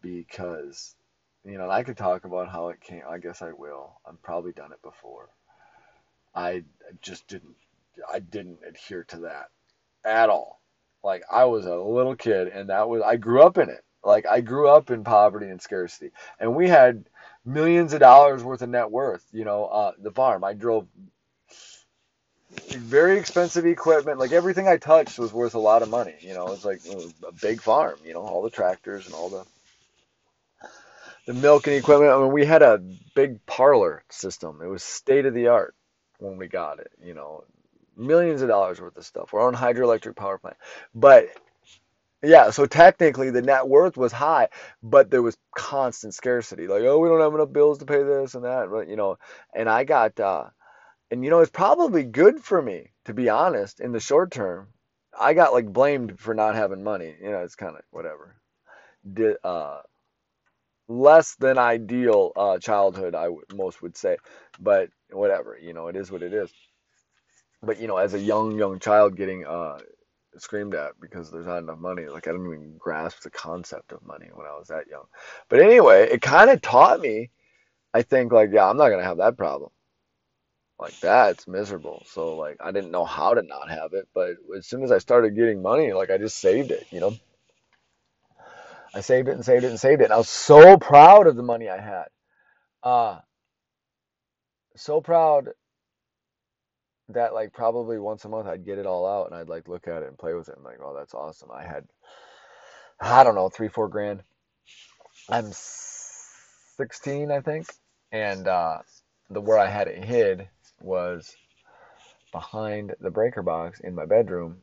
Because 0.00 0.94
you 1.44 1.58
know, 1.58 1.70
I 1.70 1.82
could 1.82 1.96
talk 1.96 2.24
about 2.24 2.48
how 2.48 2.68
it 2.68 2.80
came. 2.80 3.02
I 3.08 3.18
guess 3.18 3.42
I 3.42 3.52
will. 3.52 4.00
I've 4.06 4.22
probably 4.22 4.52
done 4.52 4.72
it 4.72 4.82
before. 4.82 5.28
I 6.34 6.64
just 7.00 7.26
didn't 7.28 7.56
I 8.12 8.18
didn't 8.20 8.60
adhere 8.66 9.04
to 9.04 9.18
that 9.20 9.48
at 10.04 10.28
all. 10.30 10.60
Like 11.04 11.22
I 11.30 11.44
was 11.44 11.66
a 11.66 11.76
little 11.76 12.16
kid 12.16 12.48
and 12.48 12.70
that 12.70 12.88
was 12.88 13.02
I 13.02 13.16
grew 13.16 13.42
up 13.42 13.58
in 13.58 13.68
it. 13.68 13.84
Like 14.04 14.26
I 14.26 14.40
grew 14.40 14.68
up 14.68 14.90
in 14.90 15.04
poverty 15.04 15.46
and 15.48 15.60
scarcity. 15.62 16.10
And 16.40 16.56
we 16.56 16.68
had 16.68 17.04
millions 17.44 17.92
of 17.92 18.00
dollars 18.00 18.42
worth 18.42 18.62
of 18.62 18.70
net 18.70 18.90
worth, 18.90 19.24
you 19.32 19.44
know, 19.44 19.66
uh, 19.66 19.92
the 19.98 20.10
farm. 20.10 20.44
I 20.44 20.54
drove 20.54 20.88
very 22.70 23.18
expensive 23.18 23.66
equipment. 23.66 24.18
Like 24.18 24.32
everything 24.32 24.68
I 24.68 24.76
touched 24.76 25.18
was 25.18 25.32
worth 25.32 25.54
a 25.54 25.58
lot 25.58 25.82
of 25.82 25.88
money. 25.90 26.14
You 26.20 26.34
know, 26.34 26.48
it's 26.52 26.64
like 26.64 26.84
it 26.84 27.14
a 27.26 27.32
big 27.32 27.60
farm. 27.60 27.98
You 28.04 28.14
know, 28.14 28.20
all 28.22 28.42
the 28.42 28.50
tractors 28.50 29.06
and 29.06 29.14
all 29.14 29.28
the 29.28 29.44
the 31.26 31.34
milking 31.34 31.74
equipment. 31.74 32.12
I 32.12 32.18
mean, 32.18 32.32
we 32.32 32.44
had 32.44 32.62
a 32.62 32.82
big 33.14 33.44
parlor 33.46 34.02
system. 34.10 34.60
It 34.62 34.66
was 34.68 34.82
state 34.82 35.26
of 35.26 35.34
the 35.34 35.48
art 35.48 35.74
when 36.18 36.36
we 36.36 36.48
got 36.48 36.80
it. 36.80 36.90
You 37.02 37.14
know, 37.14 37.44
millions 37.96 38.42
of 38.42 38.48
dollars 38.48 38.80
worth 38.80 38.96
of 38.96 39.04
stuff. 39.04 39.32
We're 39.32 39.46
on 39.46 39.54
hydroelectric 39.54 40.16
power 40.16 40.38
plant. 40.38 40.56
But 40.94 41.28
yeah, 42.22 42.50
so 42.50 42.66
technically 42.66 43.30
the 43.30 43.42
net 43.42 43.66
worth 43.66 43.96
was 43.96 44.12
high, 44.12 44.48
but 44.82 45.10
there 45.10 45.22
was 45.22 45.36
constant 45.56 46.14
scarcity. 46.14 46.68
Like, 46.68 46.82
oh, 46.82 46.98
we 46.98 47.08
don't 47.08 47.20
have 47.20 47.34
enough 47.34 47.52
bills 47.52 47.78
to 47.78 47.84
pay 47.84 48.02
this 48.02 48.34
and 48.34 48.44
that, 48.44 48.70
but 48.70 48.88
you 48.88 48.96
know, 48.96 49.18
and 49.52 49.68
I 49.68 49.84
got 49.84 50.18
uh 50.20 50.44
and 51.12 51.24
you 51.24 51.30
know, 51.30 51.40
it's 51.40 51.52
probably 51.52 52.04
good 52.04 52.40
for 52.42 52.62
me, 52.62 52.90
to 53.06 53.14
be 53.14 53.30
honest, 53.30 53.80
in 53.80 53.92
the 53.92 54.00
short 54.00 54.32
term. 54.32 54.68
I 55.18 55.34
got 55.34 55.54
like 55.54 55.72
blamed 55.72 56.20
for 56.20 56.34
not 56.34 56.56
having 56.56 56.84
money. 56.84 57.14
You 57.22 57.32
know, 57.32 57.40
it's 57.42 57.56
kind 57.56 57.76
of 57.76 57.82
whatever. 57.92 58.36
Uh 59.44 59.82
less 60.88 61.36
than 61.36 61.58
ideal 61.58 62.32
uh, 62.36 62.58
childhood, 62.58 63.14
I 63.14 63.28
most 63.54 63.82
would 63.82 63.96
say, 63.96 64.18
but 64.60 64.90
whatever, 65.10 65.58
you 65.60 65.72
know, 65.74 65.88
it 65.88 65.96
is 65.96 66.10
what 66.12 66.22
it 66.22 66.34
is. 66.34 66.52
But 67.62 67.80
you 67.80 67.88
know, 67.88 67.98
as 67.98 68.14
a 68.14 68.20
young 68.20 68.58
young 68.58 68.78
child 68.80 69.16
getting 69.16 69.46
uh, 69.46 69.78
screamed 70.38 70.74
at 70.74 71.00
because 71.00 71.30
there's 71.30 71.46
not 71.46 71.58
enough 71.58 71.78
money, 71.78 72.06
like 72.06 72.28
I 72.28 72.32
didn't 72.32 72.46
even 72.46 72.76
grasp 72.78 73.22
the 73.22 73.30
concept 73.30 73.92
of 73.92 74.04
money 74.06 74.28
when 74.34 74.46
I 74.46 74.56
was 74.58 74.68
that 74.68 74.88
young. 74.88 75.04
But 75.48 75.60
anyway, 75.60 76.08
it 76.10 76.22
kind 76.22 76.50
of 76.50 76.62
taught 76.62 77.00
me, 77.00 77.30
I 77.94 78.02
think, 78.02 78.32
like 78.32 78.50
yeah, 78.52 78.68
I'm 78.70 78.78
not 78.78 78.90
gonna 78.90 79.04
have 79.04 79.18
that 79.18 79.38
problem. 79.38 79.70
Like 80.82 80.98
that's 80.98 81.46
miserable. 81.46 82.02
So 82.08 82.34
like 82.34 82.56
I 82.60 82.72
didn't 82.72 82.90
know 82.90 83.04
how 83.04 83.34
to 83.34 83.42
not 83.42 83.70
have 83.70 83.92
it, 83.92 84.08
but 84.12 84.32
as 84.58 84.66
soon 84.66 84.82
as 84.82 84.90
I 84.90 84.98
started 84.98 85.36
getting 85.36 85.62
money, 85.62 85.92
like 85.92 86.10
I 86.10 86.18
just 86.18 86.38
saved 86.38 86.72
it, 86.72 86.88
you 86.90 86.98
know. 86.98 87.14
I 88.92 89.00
saved 89.00 89.28
it 89.28 89.36
and 89.36 89.44
saved 89.44 89.62
it 89.62 89.70
and 89.70 89.78
saved 89.78 90.00
it. 90.00 90.06
And 90.06 90.12
I 90.12 90.16
was 90.16 90.28
so 90.28 90.76
proud 90.78 91.28
of 91.28 91.36
the 91.36 91.42
money 91.44 91.68
I 91.68 91.80
had. 91.80 92.06
Uh, 92.82 93.20
so 94.74 95.00
proud 95.00 95.50
that 97.10 97.32
like 97.32 97.52
probably 97.52 98.00
once 98.00 98.24
a 98.24 98.28
month 98.28 98.48
I'd 98.48 98.66
get 98.66 98.78
it 98.78 98.86
all 98.86 99.06
out 99.06 99.26
and 99.26 99.36
I'd 99.36 99.48
like 99.48 99.68
look 99.68 99.86
at 99.86 100.02
it 100.02 100.08
and 100.08 100.18
play 100.18 100.34
with 100.34 100.48
it 100.48 100.56
and 100.56 100.64
like, 100.64 100.78
oh, 100.82 100.96
that's 100.98 101.14
awesome. 101.14 101.50
I 101.54 101.62
had, 101.62 101.84
I 103.00 103.22
don't 103.22 103.36
know, 103.36 103.48
three, 103.48 103.68
four 103.68 103.86
grand. 103.86 104.24
I'm 105.28 105.52
16, 105.52 107.30
I 107.30 107.40
think. 107.40 107.68
And 108.10 108.48
uh, 108.48 108.78
the 109.30 109.40
where 109.40 109.58
I 109.58 109.68
had 109.68 109.86
it 109.86 110.02
hid 110.04 110.48
was 110.82 111.36
behind 112.32 112.94
the 113.00 113.10
breaker 113.10 113.42
box 113.42 113.80
in 113.80 113.94
my 113.94 114.06
bedroom 114.06 114.58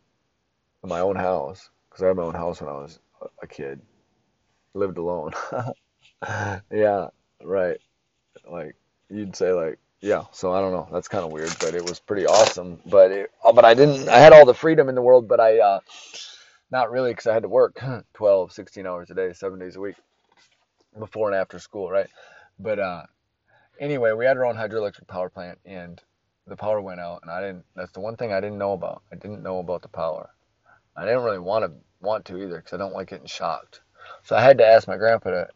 in 0.83 0.89
my 0.89 0.99
own 0.99 1.15
house 1.15 1.69
because 1.89 2.03
I 2.03 2.07
had 2.07 2.17
my 2.17 2.23
own 2.23 2.35
house 2.35 2.61
when 2.61 2.69
I 2.69 2.73
was 2.73 2.99
a 3.41 3.47
kid 3.47 3.81
lived 4.73 4.97
alone. 4.97 5.31
yeah, 6.71 7.07
right. 7.43 7.79
Like 8.49 8.75
you'd 9.09 9.35
say 9.35 9.51
like 9.53 9.79
yeah, 10.01 10.23
so 10.31 10.53
I 10.53 10.61
don't 10.61 10.71
know. 10.71 10.87
That's 10.93 11.09
kind 11.09 11.25
of 11.25 11.31
weird, 11.31 11.53
but 11.59 11.75
it 11.75 11.83
was 11.83 11.99
pretty 11.99 12.25
awesome. 12.25 12.79
But 12.85 13.11
it, 13.11 13.31
uh, 13.43 13.51
but 13.51 13.65
I 13.65 13.73
didn't 13.73 14.07
I 14.09 14.17
had 14.17 14.33
all 14.33 14.45
the 14.45 14.53
freedom 14.53 14.89
in 14.89 14.95
the 14.95 15.01
world, 15.01 15.27
but 15.27 15.39
I 15.39 15.59
uh 15.59 15.79
not 16.71 16.91
really 16.91 17.13
cuz 17.13 17.27
I 17.27 17.33
had 17.33 17.43
to 17.43 17.49
work 17.49 17.79
12, 18.13 18.51
16 18.51 18.87
hours 18.87 19.09
a 19.11 19.15
day, 19.15 19.33
7 19.33 19.59
days 19.59 19.75
a 19.75 19.81
week 19.81 19.95
before 20.97 21.29
and 21.29 21.35
after 21.35 21.59
school, 21.59 21.89
right? 21.89 22.09
But 22.59 22.79
uh 22.79 23.03
anyway, 23.79 24.13
we 24.13 24.25
had 24.25 24.37
our 24.37 24.45
own 24.45 24.55
hydroelectric 24.55 25.07
power 25.07 25.29
plant 25.29 25.59
and 25.65 26.01
the 26.49 26.57
power 26.57 26.81
went 26.81 26.99
out 26.99 27.21
and 27.21 27.31
I 27.31 27.41
didn't 27.41 27.65
that's 27.75 27.91
the 27.91 27.99
one 27.99 28.15
thing 28.15 28.33
I 28.33 28.41
didn't 28.41 28.57
know 28.57 28.73
about. 28.73 29.03
I 29.11 29.15
didn't 29.15 29.43
know 29.43 29.59
about 29.59 29.81
the 29.81 29.87
power. 29.87 30.29
I 30.95 31.05
didn't 31.05 31.23
really 31.23 31.39
want 31.39 31.65
to 31.65 31.71
want 32.01 32.25
to 32.25 32.37
either 32.37 32.61
cuz 32.61 32.73
I 32.73 32.77
don't 32.77 32.93
like 32.93 33.09
getting 33.09 33.27
shocked. 33.27 33.81
So 34.23 34.35
I 34.35 34.41
had 34.41 34.57
to 34.59 34.67
ask 34.67 34.87
my 34.87 34.97
grandpa 34.97 35.31
to, 35.31 35.47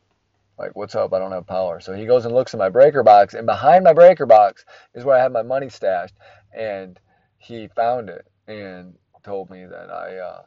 like, 0.57 0.75
what's 0.75 0.95
up? 0.95 1.13
I 1.13 1.19
don't 1.19 1.31
have 1.31 1.47
power. 1.47 1.79
So 1.79 1.93
he 1.93 2.05
goes 2.05 2.25
and 2.25 2.33
looks 2.33 2.53
in 2.53 2.59
my 2.59 2.69
breaker 2.69 3.03
box, 3.03 3.33
and 3.33 3.45
behind 3.45 3.83
my 3.83 3.93
breaker 3.93 4.25
box 4.25 4.65
is 4.93 5.03
where 5.03 5.17
I 5.17 5.21
had 5.21 5.31
my 5.31 5.41
money 5.41 5.69
stashed. 5.69 6.15
And 6.55 6.99
he 7.37 7.67
found 7.67 8.09
it 8.09 8.25
and 8.47 8.95
told 9.23 9.49
me 9.49 9.65
that 9.65 9.89
I, 9.89 10.17
uh, 10.17 10.43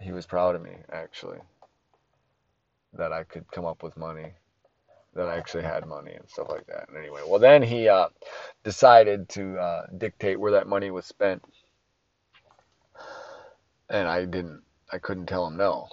he 0.00 0.12
was 0.12 0.26
proud 0.26 0.56
of 0.56 0.62
me, 0.62 0.76
actually, 0.90 1.38
that 2.94 3.12
I 3.12 3.22
could 3.24 3.50
come 3.52 3.64
up 3.64 3.82
with 3.82 3.96
money, 3.96 4.32
that 5.14 5.28
I 5.28 5.36
actually 5.36 5.64
had 5.64 5.86
money 5.86 6.12
and 6.12 6.28
stuff 6.28 6.48
like 6.48 6.66
that. 6.66 6.88
And 6.88 6.96
anyway, 6.96 7.20
well, 7.26 7.40
then 7.40 7.62
he 7.62 7.88
uh, 7.88 8.08
decided 8.64 9.28
to 9.30 9.58
uh, 9.58 9.86
dictate 9.98 10.40
where 10.40 10.52
that 10.52 10.66
money 10.66 10.90
was 10.90 11.04
spent. 11.04 11.42
And 13.90 14.08
I 14.08 14.24
didn't, 14.24 14.62
I 14.90 14.98
couldn't 14.98 15.26
tell 15.26 15.46
him 15.46 15.56
no 15.56 15.88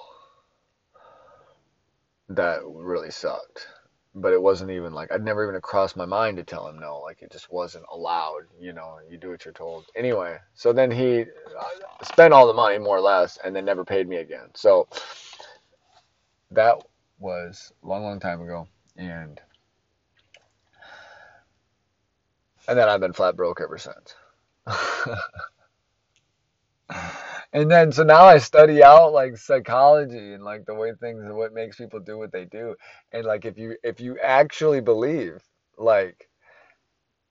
that 2.30 2.60
really 2.66 3.12
sucked. 3.12 3.68
But 4.16 4.34
it 4.34 4.42
wasn't 4.42 4.72
even 4.72 4.92
like 4.92 5.12
I'd 5.12 5.24
never 5.24 5.48
even 5.48 5.62
crossed 5.62 5.96
my 5.96 6.06
mind 6.06 6.38
to 6.38 6.44
tell 6.44 6.68
him 6.68 6.80
no. 6.80 7.00
Like 7.00 7.22
it 7.22 7.32
just 7.32 7.52
wasn't 7.52 7.86
allowed. 7.92 8.44
You 8.60 8.74
know, 8.74 8.98
you 9.08 9.18
do 9.18 9.30
what 9.30 9.46
you're 9.46 9.54
told. 9.54 9.86
Anyway, 9.96 10.38
so 10.56 10.74
then 10.74 10.90
he 10.90 11.22
uh, 11.22 12.04
spent 12.04 12.34
all 12.34 12.48
the 12.48 12.54
money 12.54 12.80
more 12.80 12.98
or 12.98 13.02
less, 13.02 13.38
and 13.44 13.56
then 13.56 13.66
never 13.66 13.86
paid 13.86 14.08
me 14.08 14.18
again. 14.18 14.50
So 14.56 14.88
that 16.52 16.78
was 17.20 17.72
a 17.84 17.88
long, 17.88 18.04
long 18.04 18.20
time 18.20 18.42
ago, 18.42 18.68
and 19.00 19.42
and 22.68 22.78
then 22.78 22.90
I've 22.90 23.00
been 23.02 23.14
flat 23.14 23.36
broke 23.36 23.62
ever 23.62 23.78
since. 23.80 24.16
and 27.54 27.72
then 27.72 27.92
so 27.92 28.04
now 28.04 28.26
I 28.26 28.38
study 28.40 28.84
out 28.84 29.14
like 29.14 29.38
psychology 29.38 30.34
and 30.34 30.44
like 30.44 30.66
the 30.66 30.76
way 30.76 30.92
things 31.00 31.24
and 31.24 31.36
what 31.36 31.54
makes 31.54 31.78
people 31.78 32.00
do 32.00 32.18
what 32.18 32.32
they 32.32 32.46
do. 32.46 32.76
And 33.12 33.26
like 33.26 33.46
if 33.46 33.58
you 33.58 33.78
if 33.84 34.00
you 34.02 34.20
actually 34.20 34.82
believe 34.82 35.42
like 35.78 36.30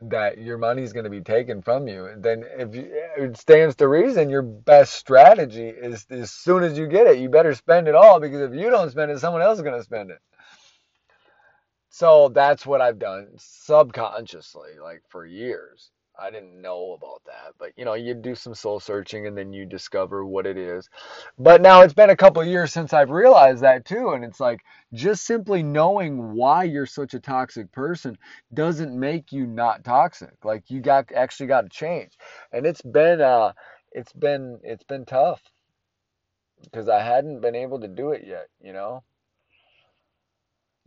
that 0.00 0.38
your 0.38 0.58
money's 0.58 0.92
going 0.92 1.04
to 1.04 1.10
be 1.10 1.20
taken 1.22 1.62
from 1.62 1.88
you, 1.88 2.10
then 2.18 2.44
if 2.58 2.75
you, 2.75 2.88
it 3.18 3.37
stands 3.37 3.76
to 3.76 3.88
reason 3.88 4.30
your 4.30 4.42
best 4.42 4.94
strategy 4.94 5.68
is 5.68 6.06
as 6.10 6.30
soon 6.30 6.62
as 6.64 6.78
you 6.78 6.87
get 6.88 7.06
it, 7.08 7.18
you 7.18 7.28
better 7.28 7.54
spend 7.54 7.88
it 7.88 7.94
all 7.96 8.20
because 8.20 8.40
if 8.40 8.54
you 8.54 8.70
don't 8.70 8.90
spend 8.90 9.10
it, 9.10 9.18
someone 9.20 9.42
else 9.42 9.58
is 9.58 9.64
going 9.64 9.76
to 9.78 9.84
spend 9.84 10.10
it. 10.10 10.18
So 11.99 12.28
that's 12.33 12.64
what 12.64 12.81
I've 12.81 13.00
done 13.00 13.26
subconsciously, 13.38 14.78
like 14.81 15.02
for 15.09 15.26
years. 15.26 15.90
I 16.17 16.31
didn't 16.31 16.62
know 16.62 16.93
about 16.93 17.23
that. 17.26 17.55
But 17.59 17.73
you 17.76 17.85
know, 17.85 17.95
you 17.95 18.14
do 18.14 18.37
some 18.37 18.55
soul 18.55 18.78
searching 18.78 19.26
and 19.26 19.37
then 19.37 19.52
you 19.52 19.67
discover 19.67 20.25
what 20.25 20.47
it 20.47 20.57
is. 20.57 20.88
But 21.40 21.61
now 21.61 21.81
it's 21.81 21.95
been 21.95 22.11
a 22.11 22.17
couple 22.17 22.45
years 22.45 22.73
since 22.73 22.93
I've 22.93 23.11
realized 23.11 23.62
that 23.64 23.85
too. 23.85 24.11
And 24.11 24.25
it's 24.25 24.38
like 24.38 24.61
just 24.93 25.25
simply 25.26 25.64
knowing 25.64 26.35
why 26.35 26.62
you're 26.62 26.87
such 26.87 27.14
a 27.14 27.21
toxic 27.21 27.73
person 27.73 28.17
doesn't 28.55 28.97
make 28.97 29.33
you 29.33 29.45
not 29.49 29.83
toxic. 29.83 30.45
Like 30.45 30.71
you 30.71 30.81
got 30.81 31.11
actually 31.12 31.49
got 31.49 31.62
to 31.62 31.69
change. 31.69 32.12
And 32.52 32.64
it's 32.64 32.83
been 32.83 33.21
uh 33.21 33.55
it's 33.90 34.12
been 34.12 34.61
it's 34.62 34.85
been 34.85 35.05
tough 35.05 35.43
because 36.62 36.88
I 36.88 37.02
hadn't 37.02 37.40
been 37.40 37.57
able 37.57 37.81
to 37.81 37.88
do 37.88 38.12
it 38.12 38.25
yet, 38.25 38.47
you 38.61 38.73
know. 38.73 39.02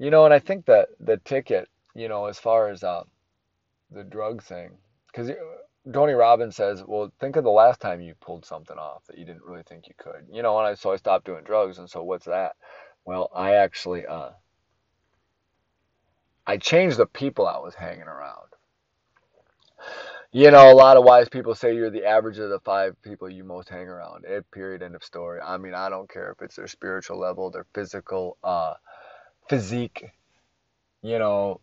You 0.02 0.10
know, 0.10 0.26
and 0.26 0.34
I 0.34 0.40
think 0.40 0.66
that 0.66 0.90
the 1.00 1.18
ticket, 1.18 1.70
you 1.94 2.08
know, 2.08 2.26
as 2.26 2.40
far 2.40 2.70
as 2.70 2.84
uh, 2.84 3.04
the 3.92 4.04
drug 4.04 4.42
thing, 4.42 4.72
because 5.06 5.30
Tony 5.94 6.14
Robbins 6.14 6.56
says, 6.56 6.84
well, 6.88 7.12
think 7.20 7.36
of 7.36 7.44
the 7.44 7.52
last 7.52 7.80
time 7.80 8.02
you 8.02 8.16
pulled 8.20 8.44
something 8.44 8.80
off 8.80 9.06
that 9.06 9.20
you 9.20 9.26
didn't 9.26 9.44
really 9.44 9.62
think 9.62 9.88
you 9.88 9.94
could. 10.00 10.26
You 10.34 10.42
know, 10.42 10.58
and 10.58 10.66
I 10.66 10.74
so 10.74 10.92
I 10.92 10.96
stopped 10.96 11.28
doing 11.28 11.44
drugs, 11.44 11.78
and 11.78 11.88
so 11.88 12.02
what's 12.02 12.26
that? 12.26 12.56
Well, 13.06 13.30
I 13.32 13.54
actually 13.54 14.08
uh, 14.08 14.32
I 16.48 16.58
changed 16.58 16.98
the 16.98 17.06
people 17.06 17.46
I 17.46 17.60
was 17.60 17.76
hanging 17.76 18.02
around. 18.08 18.50
You 20.32 20.50
know, 20.50 20.72
a 20.72 20.74
lot 20.74 20.98
of 20.98 21.04
wise 21.04 21.30
people 21.30 21.54
say 21.54 21.76
you're 21.76 21.92
the 21.92 22.06
average 22.06 22.40
of 22.40 22.50
the 22.50 22.60
five 22.62 23.00
people 23.04 23.30
you 23.30 23.44
most 23.44 23.70
hang 23.70 23.88
around. 23.88 24.26
It, 24.26 24.50
period. 24.50 24.82
End 24.82 24.96
of 24.96 25.04
story. 25.04 25.42
I 25.42 25.58
mean, 25.58 25.76
I 25.76 25.90
don't 25.90 26.10
care 26.10 26.32
if 26.32 26.42
it's 26.42 26.56
their 26.56 26.68
spiritual 26.68 27.20
level, 27.20 27.52
their 27.52 27.68
physical, 27.76 28.38
uh, 28.44 28.74
physique, 29.52 30.10
you 31.02 31.20
know, 31.20 31.60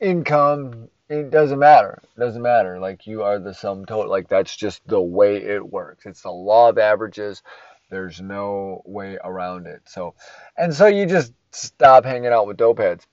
income. 0.00 0.88
It 1.08 1.30
doesn't 1.30 1.58
matter. 1.58 2.02
It 2.14 2.20
doesn't 2.20 2.42
matter. 2.42 2.78
Like 2.78 3.06
you 3.06 3.22
are 3.22 3.38
the 3.38 3.54
sum 3.54 3.86
total. 3.86 4.10
Like 4.10 4.28
that's 4.28 4.54
just 4.54 4.86
the 4.86 5.00
way 5.00 5.36
it 5.38 5.66
works. 5.66 6.04
It's 6.04 6.20
the 6.20 6.30
law 6.30 6.68
of 6.68 6.76
averages. 6.76 7.42
There's 7.88 8.20
no 8.20 8.82
way 8.84 9.16
around 9.24 9.66
it. 9.66 9.80
So, 9.86 10.14
and 10.58 10.74
so 10.74 10.86
you 10.88 11.06
just 11.06 11.32
stop 11.52 12.04
hanging 12.04 12.32
out 12.32 12.46
with 12.46 12.58
dope 12.58 12.80
heads 12.80 13.06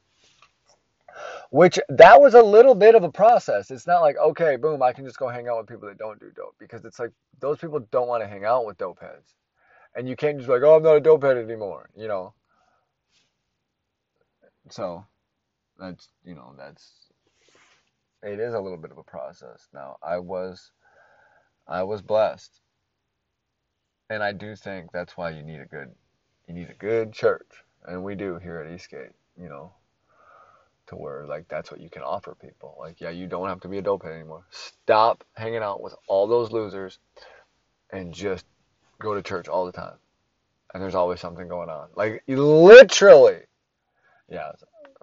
which 1.52 1.80
that 1.88 2.20
was 2.20 2.34
a 2.34 2.42
little 2.42 2.74
bit 2.74 2.96
of 2.96 3.04
a 3.04 3.12
process. 3.12 3.70
It's 3.70 3.86
not 3.86 4.02
like, 4.02 4.18
okay, 4.18 4.56
boom, 4.56 4.82
I 4.82 4.92
can 4.92 5.06
just 5.06 5.20
go 5.20 5.30
hang 5.30 5.48
out 5.48 5.60
with 5.60 5.68
people 5.68 5.88
that 5.88 6.00
don't 6.00 6.20
do 6.20 6.32
dope 6.36 6.56
because 6.58 6.84
it's 6.84 6.98
like 6.98 7.12
those 7.40 7.60
people 7.60 7.80
don't 7.92 8.08
want 8.08 8.24
to 8.24 8.28
hang 8.28 8.44
out 8.44 8.66
with 8.66 8.80
dope 8.80 9.00
heads. 9.00 9.36
And 9.96 10.10
you 10.10 10.16
can't 10.16 10.38
just 10.40 10.50
like, 10.50 10.64
oh, 10.64 10.76
I'm 10.76 10.84
not 10.84 10.98
a 10.98 11.00
dope 11.00 11.22
head 11.22 11.38
anymore, 11.38 11.90
you 11.96 12.08
know. 12.08 12.34
So 14.70 15.06
that's, 15.78 16.10
you 16.24 16.36
know, 16.36 16.54
that's 16.58 16.92
it 18.22 18.40
is 18.40 18.54
a 18.54 18.60
little 18.60 18.78
bit 18.78 18.92
of 18.92 18.98
a 18.98 19.04
process. 19.04 19.68
Now, 19.74 19.98
I 20.02 20.20
was 20.20 20.72
I 21.68 21.84
was 21.84 22.02
blessed. 22.02 22.60
And 24.10 24.22
I 24.22 24.32
do 24.32 24.56
think 24.56 24.92
that's 24.92 25.18
why 25.18 25.32
you 25.32 25.44
need 25.44 25.60
a 25.60 25.66
good 25.66 25.92
you 26.48 26.54
need 26.54 26.70
a 26.70 26.76
good 26.76 27.14
church. 27.14 27.64
And 27.86 28.04
we 28.04 28.16
do 28.16 28.38
here 28.38 28.60
at 28.60 28.74
Eastgate, 28.74 29.12
you 29.38 29.50
know 29.50 29.74
to 30.88 30.96
where 30.96 31.26
like 31.26 31.48
that's 31.48 31.72
what 31.72 31.80
you 31.80 31.90
can 31.90 32.02
offer 32.02 32.36
people. 32.36 32.76
Like, 32.80 33.00
yeah, 33.02 33.10
you 33.10 33.28
don't 33.28 33.48
have 33.48 33.62
to 33.62 33.68
be 33.68 33.78
a 33.78 33.82
dopehead 33.82 34.14
anymore. 34.16 34.46
Stop 34.52 35.24
hanging 35.36 35.64
out 35.64 35.82
with 35.82 35.96
all 36.08 36.28
those 36.28 36.52
losers 36.52 37.00
and 37.92 38.14
just 38.14 38.46
go 39.00 39.14
to 39.14 39.22
church 39.22 39.48
all 39.48 39.66
the 39.66 39.72
time. 39.72 39.96
And 40.74 40.82
there's 40.82 40.96
always 40.96 41.20
something 41.20 41.48
going 41.48 41.70
on. 41.70 41.90
Like 41.96 42.24
literally. 42.28 43.42
Yeah, 44.30 44.52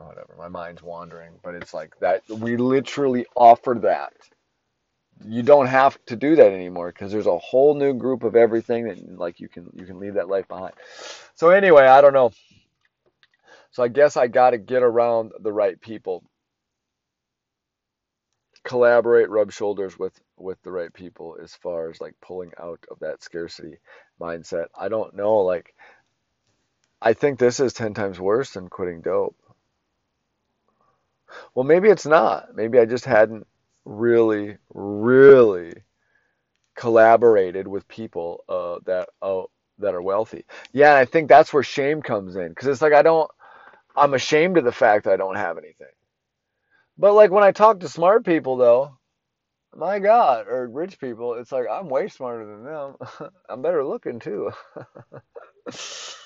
oh, 0.00 0.06
whatever. 0.06 0.34
My 0.38 0.48
mind's 0.48 0.82
wandering, 0.82 1.32
but 1.44 1.54
it's 1.54 1.74
like 1.74 1.94
that 2.00 2.22
we 2.28 2.56
literally 2.56 3.26
offer 3.36 3.78
that. 3.82 4.14
You 5.26 5.42
don't 5.42 5.66
have 5.66 5.98
to 6.06 6.16
do 6.16 6.36
that 6.36 6.52
anymore 6.52 6.88
because 6.92 7.12
there's 7.12 7.26
a 7.26 7.38
whole 7.38 7.74
new 7.74 7.94
group 7.94 8.24
of 8.24 8.36
everything 8.36 8.88
that 8.88 9.18
like 9.18 9.40
you 9.40 9.48
can 9.48 9.70
you 9.74 9.86
can 9.86 10.00
leave 10.00 10.14
that 10.14 10.28
life 10.28 10.48
behind. 10.48 10.74
So 11.34 11.50
anyway, 11.50 11.84
I 11.84 12.00
don't 12.00 12.14
know. 12.14 12.32
So 13.72 13.82
I 13.82 13.88
guess 13.88 14.16
I 14.16 14.28
got 14.28 14.50
to 14.50 14.58
get 14.58 14.82
around 14.82 15.32
the 15.40 15.52
right 15.52 15.80
people. 15.80 16.24
Collaborate, 18.64 19.30
rub 19.30 19.52
shoulders 19.52 19.98
with 19.98 20.20
with 20.38 20.62
the 20.62 20.72
right 20.72 20.92
people 20.92 21.36
as 21.42 21.54
far 21.54 21.90
as 21.90 22.00
like 22.00 22.14
pulling 22.22 22.52
out 22.60 22.80
of 22.90 22.98
that 23.00 23.22
scarcity 23.22 23.78
mindset. 24.20 24.66
I 24.78 24.88
don't 24.88 25.16
know 25.16 25.38
like 25.38 25.74
I 27.02 27.14
think 27.14 27.38
this 27.38 27.60
is 27.60 27.72
10 27.72 27.94
times 27.94 28.20
worse 28.20 28.52
than 28.52 28.68
quitting 28.68 29.00
dope. 29.02 29.36
Well, 31.54 31.64
maybe 31.64 31.88
it's 31.90 32.06
not. 32.06 32.54
Maybe 32.56 32.78
I 32.78 32.86
just 32.86 33.04
hadn't 33.06 33.46
really 33.84 34.58
really 34.74 35.74
collaborated 36.76 37.68
with 37.68 37.88
people 37.88 38.44
uh, 38.48 38.78
that 38.86 39.08
uh, 39.22 39.42
that 39.78 39.94
are 39.94 40.02
wealthy. 40.02 40.44
Yeah, 40.72 40.96
I 40.96 41.04
think 41.04 41.28
that's 41.28 41.52
where 41.52 41.62
shame 41.62 42.02
comes 42.02 42.36
in 42.36 42.48
because 42.50 42.68
it's 42.68 42.82
like 42.82 42.92
I 42.94 43.02
don't 43.02 43.30
I'm 43.96 44.14
ashamed 44.14 44.58
of 44.58 44.64
the 44.64 44.72
fact 44.72 45.04
that 45.04 45.14
I 45.14 45.16
don't 45.18 45.36
have 45.36 45.58
anything. 45.58 45.88
But 46.98 47.14
like 47.14 47.30
when 47.30 47.44
I 47.44 47.52
talk 47.52 47.80
to 47.80 47.88
smart 47.88 48.24
people 48.26 48.56
though, 48.56 48.98
my 49.76 49.98
God, 50.00 50.48
or 50.48 50.68
rich 50.68 51.00
people, 51.00 51.34
it's 51.34 51.52
like 51.52 51.66
I'm 51.70 51.88
way 51.88 52.08
smarter 52.08 52.46
than 52.46 52.64
them. 52.64 52.96
I'm 53.50 53.62
better 53.62 53.84
looking 53.84 54.20
too. 54.20 54.52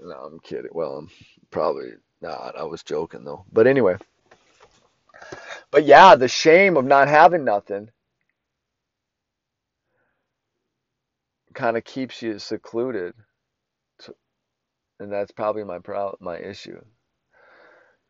no, 0.00 0.14
I'm 0.14 0.40
kidding. 0.40 0.70
Well, 0.72 0.94
I'm 0.94 1.10
probably 1.50 1.92
not. 2.20 2.56
I 2.56 2.64
was 2.64 2.82
joking 2.82 3.24
though. 3.24 3.44
But 3.52 3.66
anyway. 3.66 3.96
But 5.70 5.84
yeah, 5.84 6.14
the 6.14 6.28
shame 6.28 6.76
of 6.76 6.84
not 6.84 7.08
having 7.08 7.44
nothing 7.44 7.90
kind 11.54 11.76
of 11.76 11.84
keeps 11.84 12.22
you 12.22 12.38
secluded. 12.38 13.14
And 15.00 15.12
that's 15.12 15.30
probably 15.30 15.62
my 15.64 15.78
pro- 15.78 16.16
my 16.20 16.38
issue. 16.38 16.80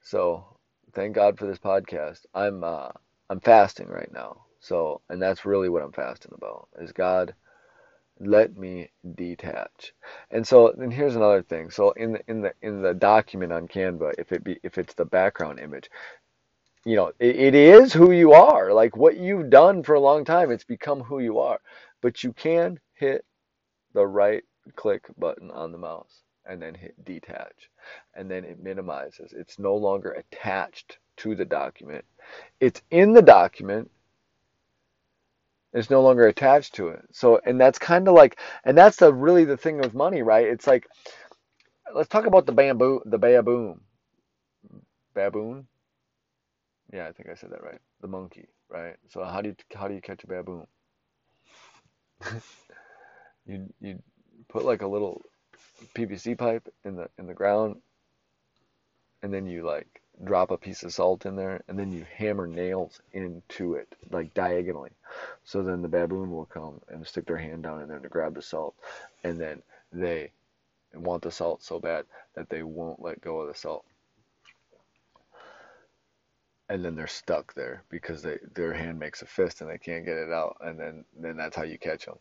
So 0.03 0.59
thank 0.95 1.15
God 1.15 1.39
for 1.39 1.47
this 1.47 1.59
podcast. 1.59 2.21
I'm 2.35 2.65
uh, 2.65 2.89
I'm 3.29 3.41
fasting 3.41 3.89
right 3.89 4.11
now. 4.13 4.45
So 4.61 5.03
and 5.09 5.21
that's 5.21 5.45
really 5.45 5.69
what 5.69 5.83
I'm 5.83 5.93
fasting 5.93 6.33
about 6.35 6.69
is 6.81 6.93
God 6.93 7.35
let 8.21 8.57
me 8.57 8.91
detach. 9.15 9.93
And 10.31 10.47
so 10.47 10.75
then 10.77 10.91
here's 10.91 11.17
another 11.17 11.43
thing. 11.43 11.71
So 11.71 11.93
in 11.93 12.13
the 12.13 12.21
in 12.29 12.43
the 12.43 12.53
in 12.63 12.83
the 12.83 12.95
document 12.95 13.53
on 13.53 13.69
Canva, 13.69 14.15
if 14.19 14.33
it 14.33 14.45
be 14.45 14.59
if 14.63 14.79
it's 14.79 14.95
the 14.95 15.05
background 15.05 15.61
image, 15.61 15.91
you 16.85 16.97
know, 16.97 17.13
it, 17.19 17.37
it 17.37 17.55
is 17.55 17.93
who 17.93 18.13
you 18.13 18.33
are. 18.33 18.73
Like 18.73 18.97
what 18.97 19.17
you've 19.17 19.51
done 19.51 19.83
for 19.83 19.95
a 19.95 20.01
long 20.01 20.25
time, 20.25 20.51
it's 20.51 20.65
become 20.65 21.01
who 21.01 21.21
you 21.21 21.39
are. 21.39 21.61
But 22.01 22.25
you 22.25 22.33
can 22.33 22.79
hit 22.95 23.25
the 23.95 24.07
right 24.07 24.43
click 24.77 25.07
button 25.19 25.51
on 25.51 25.73
the 25.73 25.79
mouse 25.79 26.23
and 26.47 26.61
then 26.63 26.75
hit 26.75 27.05
detach. 27.05 27.71
And 28.15 28.31
then 28.31 28.45
it 28.45 28.63
minimizes. 28.63 29.35
It's 29.37 29.59
no 29.59 29.77
longer 29.77 30.13
attached 30.13 30.99
to 31.19 31.35
the 31.35 31.45
document. 31.45 32.05
It's 32.61 32.83
in 32.91 33.13
the 33.13 33.23
document. 33.23 33.91
It's 35.73 35.91
no 35.91 36.03
longer 36.03 36.27
attached 36.27 36.75
to 36.77 36.89
it. 36.89 37.03
So, 37.13 37.41
and 37.45 37.61
that's 37.61 37.79
kind 37.79 38.09
of 38.09 38.15
like, 38.15 38.39
and 38.65 38.77
that's 38.77 38.97
the 38.97 39.13
really 39.13 39.45
the 39.45 39.57
thing 39.57 39.79
with 39.79 39.95
money, 39.95 40.23
right? 40.23 40.47
It's 40.47 40.67
like, 40.67 40.87
let's 41.95 42.09
talk 42.09 42.27
about 42.27 42.47
the 42.47 42.53
bamboo, 42.53 43.03
the 43.05 43.19
baboon. 43.19 43.81
Baboon? 45.15 45.67
Yeah, 46.93 47.07
I 47.07 47.13
think 47.13 47.29
I 47.29 47.35
said 47.35 47.51
that 47.51 47.63
right. 47.63 47.81
The 48.01 48.09
monkey, 48.09 48.49
right? 48.71 48.97
So 49.09 49.23
how 49.25 49.43
do 49.43 49.51
you 49.51 49.57
how 49.75 49.89
do 49.89 49.95
you 49.95 50.01
catch 50.01 50.25
a 50.25 50.27
baboon? 50.27 50.67
you 53.47 53.73
you 53.81 54.03
put 54.49 54.65
like 54.65 54.83
a 54.83 54.87
little 54.87 55.23
PVC 55.95 56.37
pipe 56.39 56.67
in 56.85 56.97
the 56.97 57.11
in 57.19 57.27
the 57.27 57.35
ground, 57.35 57.77
and 59.23 59.33
then 59.33 59.47
you 59.47 59.67
like 59.67 60.01
drop 60.25 60.51
a 60.51 60.57
piece 60.57 60.83
of 60.83 60.93
salt 60.93 61.27
in 61.27 61.37
there, 61.37 61.63
and 61.69 61.79
then 61.79 61.93
you 61.93 62.05
hammer 62.17 62.47
nails 62.47 63.01
into 63.13 63.75
it 63.75 63.95
like 64.11 64.35
diagonally. 64.35 64.91
So 65.45 65.63
then 65.63 65.83
the 65.83 65.89
baboon 65.89 66.31
will 66.31 66.47
come 66.47 66.81
and 66.89 67.07
stick 67.07 67.27
their 67.27 67.37
hand 67.37 67.63
down 67.63 67.83
in 67.83 67.89
there 67.89 67.99
to 67.99 68.09
grab 68.09 68.35
the 68.35 68.43
salt, 68.43 68.75
and 69.25 69.41
then 69.41 69.63
they 69.93 70.31
want 70.95 71.23
the 71.23 71.31
salt 71.31 71.63
so 71.63 71.79
bad 71.79 72.05
that 72.35 72.49
they 72.49 72.63
won't 72.63 73.03
let 73.03 73.21
go 73.21 73.41
of 73.41 73.49
the 73.49 73.55
salt. 73.55 73.85
And 76.71 76.85
then 76.85 76.97
they're 76.97 77.07
stuck 77.07 77.55
there 77.55 77.83
because 77.89 78.23
they 78.23 78.39
their 78.55 78.75
hand 78.75 78.99
makes 78.99 79.23
a 79.23 79.27
fist 79.27 79.63
and 79.63 79.71
they 79.71 79.79
can't 79.79 80.05
get 80.05 80.19
it 80.19 80.31
out, 80.31 80.59
and 80.61 80.79
then 80.79 81.05
then 81.19 81.37
that's 81.37 81.57
how 81.57 81.63
you 81.63 81.79
catch 81.79 82.07
them 82.07 82.19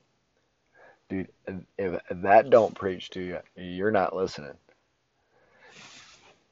dude, 1.09 1.29
if 1.77 2.01
that 2.09 2.49
don't 2.49 2.75
preach 2.75 3.09
to 3.11 3.21
you, 3.21 3.39
you're 3.55 3.91
not 3.91 4.15
listening. 4.15 4.53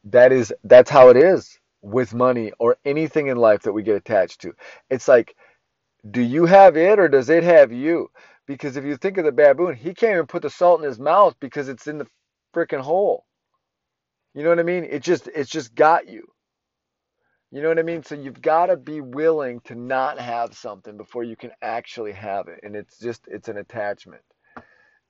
That 0.06 0.32
is 0.32 0.54
that's 0.63 0.89
how 0.89 1.10
it 1.10 1.18
is 1.18 1.60
with 1.82 2.13
money 2.13 2.52
or 2.60 2.78
anything 2.86 3.28
in 3.28 3.38
life 3.38 3.63
that 3.63 3.74
we 3.74 3.84
get 3.84 3.96
attached 3.96 4.41
to. 4.41 4.54
It's 4.89 5.08
like, 5.08 5.36
do 6.10 6.22
you 6.22 6.46
have 6.46 6.78
it 6.78 7.00
or 7.00 7.08
does 7.08 7.30
it 7.30 7.44
have 7.44 7.72
you? 7.72 8.10
Because 8.48 8.78
if 8.78 8.86
you 8.86 8.98
think 8.98 9.18
of 9.18 9.26
the 9.26 9.32
baboon, 9.32 9.76
he 9.76 9.94
can't 9.94 10.13
even 10.13 10.28
put 10.28 10.44
the 10.44 10.50
salt 10.50 10.82
in 10.82 10.88
his 10.88 11.00
mouth 11.00 11.36
because 11.39 11.70
it's 11.70 11.88
in 11.88 11.98
the 11.98 12.08
freaking 12.56 12.82
hole. 12.82 13.26
You 14.34 14.44
know 14.44 14.50
what 14.50 14.60
I 14.60 14.63
mean? 14.63 14.86
It 14.86 15.02
just 15.04 15.28
it's 15.30 15.50
just 15.50 15.76
got 15.76 16.08
you. 16.10 16.28
You 17.52 17.62
know 17.62 17.70
what 17.70 17.80
I 17.80 17.84
mean? 17.84 18.04
So 18.04 18.15
you've 18.15 18.41
got 18.41 18.65
to 18.68 18.76
be 18.78 19.00
willing 19.02 19.62
to 19.62 19.76
not 19.76 20.20
have 20.20 20.56
something 20.56 20.98
before 20.98 21.24
you 21.24 21.38
can 21.38 21.52
actually 21.62 22.12
have 22.12 22.50
it. 22.50 22.60
And 22.63 22.76
it's 22.76 23.00
just, 23.00 23.22
it's 23.28 23.48
an 23.48 23.58
attachment. 23.58 24.24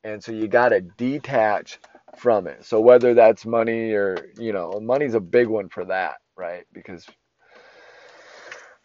And 0.03 0.23
so 0.23 0.31
you 0.31 0.47
got 0.47 0.69
to 0.69 0.81
detach 0.81 1.79
from 2.17 2.47
it. 2.47 2.65
So 2.65 2.81
whether 2.81 3.13
that's 3.13 3.45
money 3.45 3.93
or, 3.93 4.17
you 4.39 4.53
know, 4.53 4.79
money's 4.81 5.15
a 5.15 5.19
big 5.21 5.47
one 5.47 5.69
for 5.69 5.85
that, 5.85 6.15
right? 6.37 6.65
Because 6.73 7.05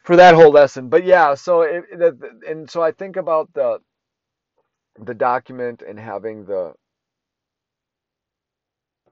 for 0.05 0.16
that 0.16 0.35
whole 0.35 0.53
lesson. 0.53 0.88
But 0.88 1.05
yeah, 1.05 1.35
so 1.35 1.62
it, 1.62 1.85
and 2.49 2.71
so 2.71 2.83
I 2.83 2.93
think 2.93 3.16
about 3.16 3.53
the 3.55 3.79
the 5.05 5.14
document 5.14 5.83
and 5.88 5.99
having 5.99 6.45
the 6.47 6.75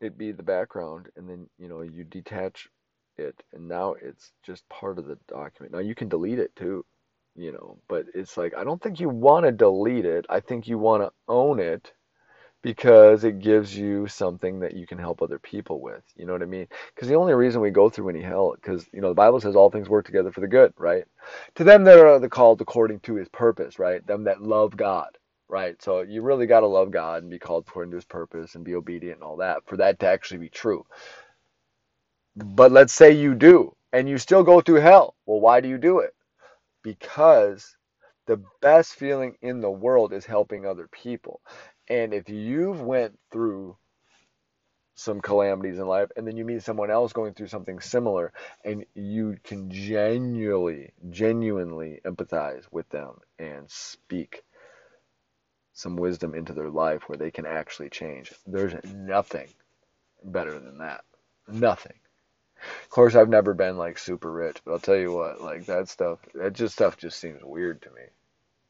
it 0.03 0.19
be 0.19 0.33
the 0.33 0.45
background 0.45 1.09
and 1.17 1.29
then 1.29 1.49
you 1.59 1.69
know 1.69 1.83
you 1.83 2.05
detach 2.05 2.69
it 3.19 3.43
and 3.55 3.69
now 3.69 3.95
it's 4.03 4.33
just 4.45 4.69
part 4.71 4.99
of 4.99 5.07
the 5.07 5.19
document 5.29 5.73
now 5.75 5.81
you 5.81 5.97
can 5.97 6.09
delete 6.09 6.41
it 6.41 6.55
too 6.57 6.85
you 7.37 7.53
know 7.53 7.79
but 7.89 8.07
it's 8.15 8.37
like 8.39 8.55
i 8.57 8.65
don't 8.65 8.83
think 8.83 9.01
you 9.01 9.11
want 9.11 9.47
to 9.47 9.53
delete 9.53 10.07
it 10.07 10.27
i 10.31 10.41
think 10.41 10.69
you 10.69 10.79
want 10.79 11.03
to 11.03 11.11
own 11.29 11.61
it 11.61 11.93
because 12.63 13.25
it 13.25 13.41
gives 13.41 13.77
you 13.77 14.07
something 14.09 14.61
that 14.61 14.75
you 14.77 14.87
can 14.87 14.99
help 14.99 15.23
other 15.23 15.39
people 15.39 15.81
with 15.81 16.03
you 16.17 16.27
know 16.27 16.33
what 16.33 16.43
i 16.43 16.47
mean 16.47 16.67
because 16.95 17.09
the 17.09 17.15
only 17.17 17.35
reason 17.35 17.61
we 17.61 17.71
go 17.71 17.89
through 17.91 18.09
any 18.11 18.23
hell 18.23 18.55
because 18.55 18.87
you 18.93 19.01
know 19.01 19.09
the 19.09 19.15
bible 19.15 19.41
says 19.41 19.57
all 19.57 19.71
things 19.71 19.89
work 19.89 20.07
together 20.07 20.33
for 20.33 20.41
the 20.43 20.49
good 20.49 20.73
right 20.79 21.05
to 21.55 21.65
them 21.65 21.85
that 21.85 21.99
are 21.99 22.19
the 22.21 22.29
called 22.29 22.61
according 22.61 23.01
to 23.01 23.15
his 23.17 23.29
purpose 23.31 23.79
right 23.79 24.07
them 24.07 24.25
that 24.25 24.43
love 24.43 24.77
god 24.77 25.09
right? 25.49 25.83
So 25.83 26.03
you 26.03 26.23
really 26.23 26.47
got 26.49 26.63
to 26.63 26.69
love 26.69 26.93
God 26.93 27.23
and 27.23 27.31
be 27.33 27.41
called 27.41 27.67
according 27.69 27.93
to 27.93 27.99
his 27.99 28.07
purpose 28.07 28.57
and 28.57 28.65
be 28.65 28.77
obedient 28.77 29.17
and 29.19 29.25
all 29.25 29.39
that 29.39 29.61
for 29.67 29.79
that 29.79 30.01
to 30.01 30.09
actually 30.09 30.41
be 30.41 30.51
true. 30.51 30.87
But 32.37 32.73
let's 32.73 32.95
say 32.95 33.13
you 33.13 33.35
do 33.35 33.77
and 33.93 34.09
you 34.09 34.19
still 34.19 34.45
go 34.45 34.61
through 34.61 34.81
hell. 34.81 35.17
Well, 35.27 35.41
why 35.41 35.61
do 35.61 35.69
you 35.69 35.79
do 35.79 36.01
it? 36.01 36.15
Because 36.83 37.77
the 38.27 38.43
best 38.63 38.95
feeling 38.95 39.37
in 39.43 39.61
the 39.61 39.71
world 39.71 40.13
is 40.13 40.27
helping 40.27 40.67
other 40.67 40.89
people. 40.89 41.41
And 41.89 42.13
if 42.13 42.29
you've 42.29 42.81
went 42.81 43.19
through 43.31 43.77
some 44.95 45.21
calamities 45.21 45.79
in 45.79 45.87
life 45.87 46.11
and 46.17 46.27
then 46.27 46.37
you 46.37 46.45
meet 46.45 46.63
someone 46.63 46.91
else 46.91 47.13
going 47.13 47.33
through 47.33 47.47
something 47.47 47.79
similar 47.79 48.33
and 48.65 48.85
you 48.95 49.37
can 49.45 49.71
genuinely 49.71 50.93
genuinely 51.09 52.01
empathize 52.05 52.65
with 52.73 52.89
them 52.89 53.13
and 53.39 53.71
speak 53.71 54.43
some 55.73 55.95
wisdom 55.95 56.35
into 56.35 56.53
their 56.53 56.69
life 56.69 57.09
where 57.09 57.17
they 57.17 57.31
can 57.31 57.47
actually 57.47 57.89
change. 57.89 58.33
There's 58.45 58.75
nothing 58.93 59.47
better 60.25 60.59
than 60.59 60.79
that. 60.79 61.05
Nothing. 61.47 61.95
Of 62.83 62.91
course, 62.91 63.15
I've 63.15 63.29
never 63.29 63.55
been 63.55 63.77
like 63.77 63.99
super 63.99 64.33
rich, 64.33 64.59
but 64.65 64.73
I'll 64.73 64.79
tell 64.81 64.97
you 64.97 65.13
what, 65.13 65.41
like 65.41 65.67
that 65.67 65.89
stuff, 65.89 66.19
that 66.35 66.55
just 66.55 66.75
stuff 66.75 66.97
just 66.97 67.21
seems 67.21 67.41
weird 67.45 67.83
to 67.83 67.91
me. 67.91 68.03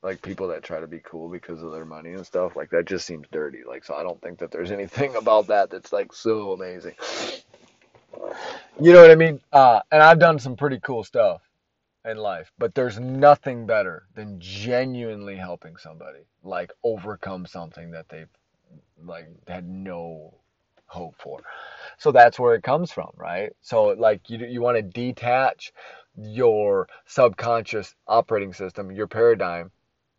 Like 0.03 0.23
people 0.23 0.49
that 0.49 0.63
try 0.63 0.81
to 0.81 0.87
be 0.87 1.01
cool 1.05 1.29
because 1.29 1.63
of 1.63 1.73
their 1.73 1.85
money 1.85 2.13
and 2.13 2.25
stuff, 2.25 2.55
like 2.55 2.71
that 2.71 2.87
just 2.87 3.05
seems 3.07 3.27
dirty. 3.33 3.63
Like, 3.67 3.85
so 3.85 3.95
I 3.95 4.03
don't 4.03 4.21
think 4.23 4.39
that 4.39 4.51
there's 4.51 4.71
anything 4.79 5.17
about 5.17 5.49
that 5.49 5.71
that's 5.71 5.93
like 5.93 6.13
so 6.13 6.53
amazing. 6.53 6.95
You 8.81 8.93
know 8.93 9.03
what 9.03 9.11
I 9.11 9.17
mean? 9.17 9.41
Uh, 9.53 9.81
and 9.91 10.03
I've 10.03 10.21
done 10.21 10.39
some 10.39 10.57
pretty 10.57 10.79
cool 10.81 11.03
stuff 11.03 11.43
in 12.05 12.17
life, 12.17 12.53
but 12.59 12.75
there's 12.75 12.99
nothing 12.99 13.67
better 13.67 14.05
than 14.15 14.39
genuinely 14.41 15.37
helping 15.37 15.77
somebody 15.77 16.21
like 16.43 16.73
overcome 16.85 17.47
something 17.47 17.91
that 17.91 18.09
they've 18.09 18.29
like 19.05 19.29
had 19.47 19.69
no 19.69 20.35
hope 20.87 21.15
for. 21.19 21.41
So 21.99 22.13
that's 22.13 22.39
where 22.39 22.55
it 22.55 22.63
comes 22.63 22.91
from, 22.91 23.11
right? 23.17 23.53
So 23.61 23.89
like 23.89 24.31
you 24.31 24.39
you 24.47 24.61
want 24.61 24.77
to 24.77 24.83
detach 24.83 25.73
your 26.17 26.89
subconscious 27.07 27.95
operating 28.07 28.53
system, 28.53 28.91
your 28.91 29.07
paradigm, 29.07 29.71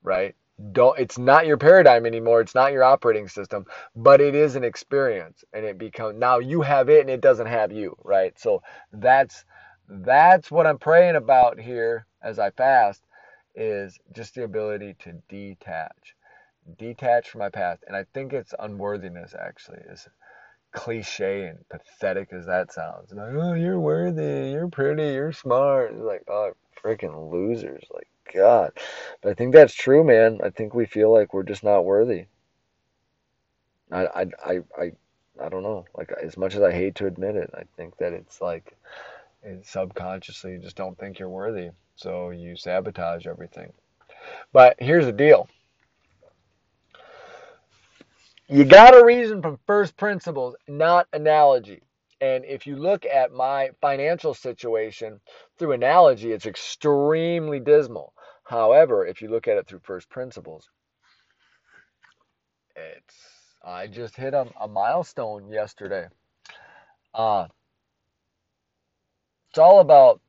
right? 0.04 0.36
Don't 0.72 1.00
it's 1.00 1.18
not 1.18 1.48
your 1.48 1.58
paradigm 1.58 2.06
anymore, 2.06 2.42
it's 2.42 2.56
not 2.56 2.74
your 2.74 2.84
operating 2.84 3.28
system, 3.28 3.66
but 3.96 4.20
it 4.20 4.36
is 4.36 4.56
an 4.56 4.64
experience 4.64 5.44
and 5.54 5.66
it 5.66 5.78
becomes 5.78 6.20
now 6.20 6.40
you 6.40 6.62
have 6.62 6.90
it 6.90 7.02
and 7.02 7.10
it 7.10 7.22
doesn't 7.22 7.48
have 7.48 7.72
you, 7.72 7.96
right? 8.04 8.38
So 8.38 8.62
that's 8.92 9.46
that's 9.88 10.52
what 10.52 10.68
I'm 10.68 10.78
praying 10.78 11.16
about 11.16 11.60
here 11.60 12.06
as 12.22 12.40
I 12.40 12.52
fast 12.52 13.04
is 13.56 13.98
just 14.14 14.36
the 14.36 14.44
ability 14.44 14.96
to 15.00 15.14
detach. 15.28 16.16
Detach 16.78 17.30
from 17.30 17.40
my 17.40 17.50
past. 17.50 17.84
And 17.88 17.96
I 17.96 18.06
think 18.14 18.34
it's 18.34 18.54
unworthiness 18.60 19.34
actually 19.40 19.80
is 19.90 20.08
cliche 20.72 21.48
and 21.48 21.60
pathetic 21.70 22.32
as 22.32 22.46
that 22.46 22.72
sounds. 22.72 23.12
Like, 23.12 23.34
oh, 23.34 23.54
you're 23.54 23.80
worthy, 23.80 24.52
you're 24.52 24.68
pretty, 24.68 25.14
you're 25.14 25.32
smart. 25.32 25.92
It's 25.94 26.02
like, 26.02 26.24
oh, 26.28 26.52
freaking 26.84 27.32
losers. 27.32 27.84
Like, 27.94 28.08
God. 28.34 28.72
But 29.22 29.30
I 29.30 29.34
think 29.34 29.54
that's 29.54 29.74
true, 29.74 30.04
man. 30.04 30.40
I 30.44 30.50
think 30.50 30.74
we 30.74 30.86
feel 30.86 31.12
like 31.12 31.34
we're 31.34 31.44
just 31.44 31.64
not 31.64 31.86
worthy. 31.86 32.26
I, 33.92 34.06
I, 34.06 34.26
I, 34.46 34.60
I, 34.78 34.92
I 35.42 35.50
don't 35.50 35.64
know. 35.64 35.86
Like, 35.96 36.12
as 36.22 36.38
much 36.38 36.56
as 36.56 36.62
I 36.62 36.72
hate 36.72 36.96
to 36.96 37.08
admit 37.08 37.36
it, 37.36 37.50
I 37.54 37.64
think 37.78 37.98
that 37.98 38.14
it's 38.14 38.42
like, 38.42 38.78
and 39.44 39.66
subconsciously 39.66 40.54
you 40.54 40.60
just 40.60 40.76
don't 40.76 40.98
think 40.98 41.20
you're 41.20 41.30
worthy. 41.30 41.70
So 41.96 42.30
you 42.30 42.56
sabotage 42.56 43.26
everything. 43.28 43.74
But 44.52 44.76
here's 44.80 45.06
the 45.06 45.12
deal. 45.12 45.50
You 48.48 48.66
got 48.66 48.92
to 48.92 49.06
reason 49.06 49.42
from 49.42 49.60
first 49.68 49.96
principles, 49.96 50.56
not 50.68 51.08
analogy. 51.14 51.84
And 52.22 52.44
if 52.46 52.68
you 52.68 52.76
look 52.76 53.06
at 53.06 53.32
my 53.32 53.70
financial 53.80 54.34
situation 54.34 55.20
through 55.58 55.74
analogy, 55.74 56.32
it's 56.32 56.48
extremely 56.48 57.60
dismal. 57.60 58.14
However, 58.50 59.06
if 59.06 59.22
you 59.22 59.30
look 59.30 59.48
at 59.48 59.58
it 59.58 59.68
through 59.68 59.82
first 59.84 60.10
principles, 60.10 60.70
it's 62.76 63.16
I 63.64 63.88
just 63.88 64.16
hit 64.16 64.34
a, 64.34 64.48
a 64.60 64.68
milestone 64.68 65.50
yesterday. 65.50 66.08
Uh, 67.14 67.48
it's 69.50 69.60
all 69.60 69.82
about 69.82 70.22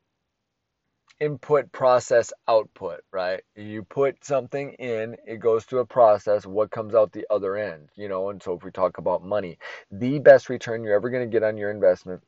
input, 1.19 1.71
process, 1.71 2.31
output, 2.47 3.01
right? 3.11 3.41
You 3.55 3.83
put 3.83 4.23
something 4.23 4.73
in, 4.73 5.17
it 5.25 5.39
goes 5.39 5.65
through 5.65 5.79
a 5.79 5.85
process, 5.87 6.45
what 6.45 6.71
comes 6.71 6.93
out 6.95 7.11
the 7.13 7.25
other 7.31 7.55
end, 7.57 7.89
you 7.95 8.07
know? 8.07 8.29
And 8.29 8.41
so 8.43 8.53
if 8.55 8.63
we 8.63 8.71
talk 8.71 8.99
about 8.99 9.23
money, 9.25 9.57
the 9.91 10.19
best 10.19 10.49
return 10.49 10.83
you're 10.83 10.95
ever 10.95 11.09
going 11.09 11.27
to 11.27 11.31
get 11.33 11.43
on 11.43 11.57
your 11.57 11.71
investment, 11.71 12.21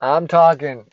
I'm 0.00 0.28
talking 0.28 0.86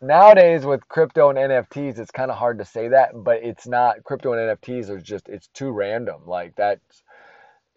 nowadays 0.00 0.64
with 0.64 0.88
crypto 0.88 1.30
and 1.30 1.38
NFTs, 1.38 1.98
it's 1.98 2.10
kind 2.10 2.30
of 2.30 2.36
hard 2.36 2.58
to 2.58 2.64
say 2.64 2.88
that, 2.88 3.12
but 3.14 3.42
it's 3.42 3.66
not 3.66 4.04
crypto 4.04 4.32
and 4.32 4.58
NFTs 4.58 4.88
are 4.90 5.00
just, 5.00 5.28
it's 5.28 5.48
too 5.48 5.70
random. 5.70 6.22
Like 6.26 6.54
that's, 6.56 7.02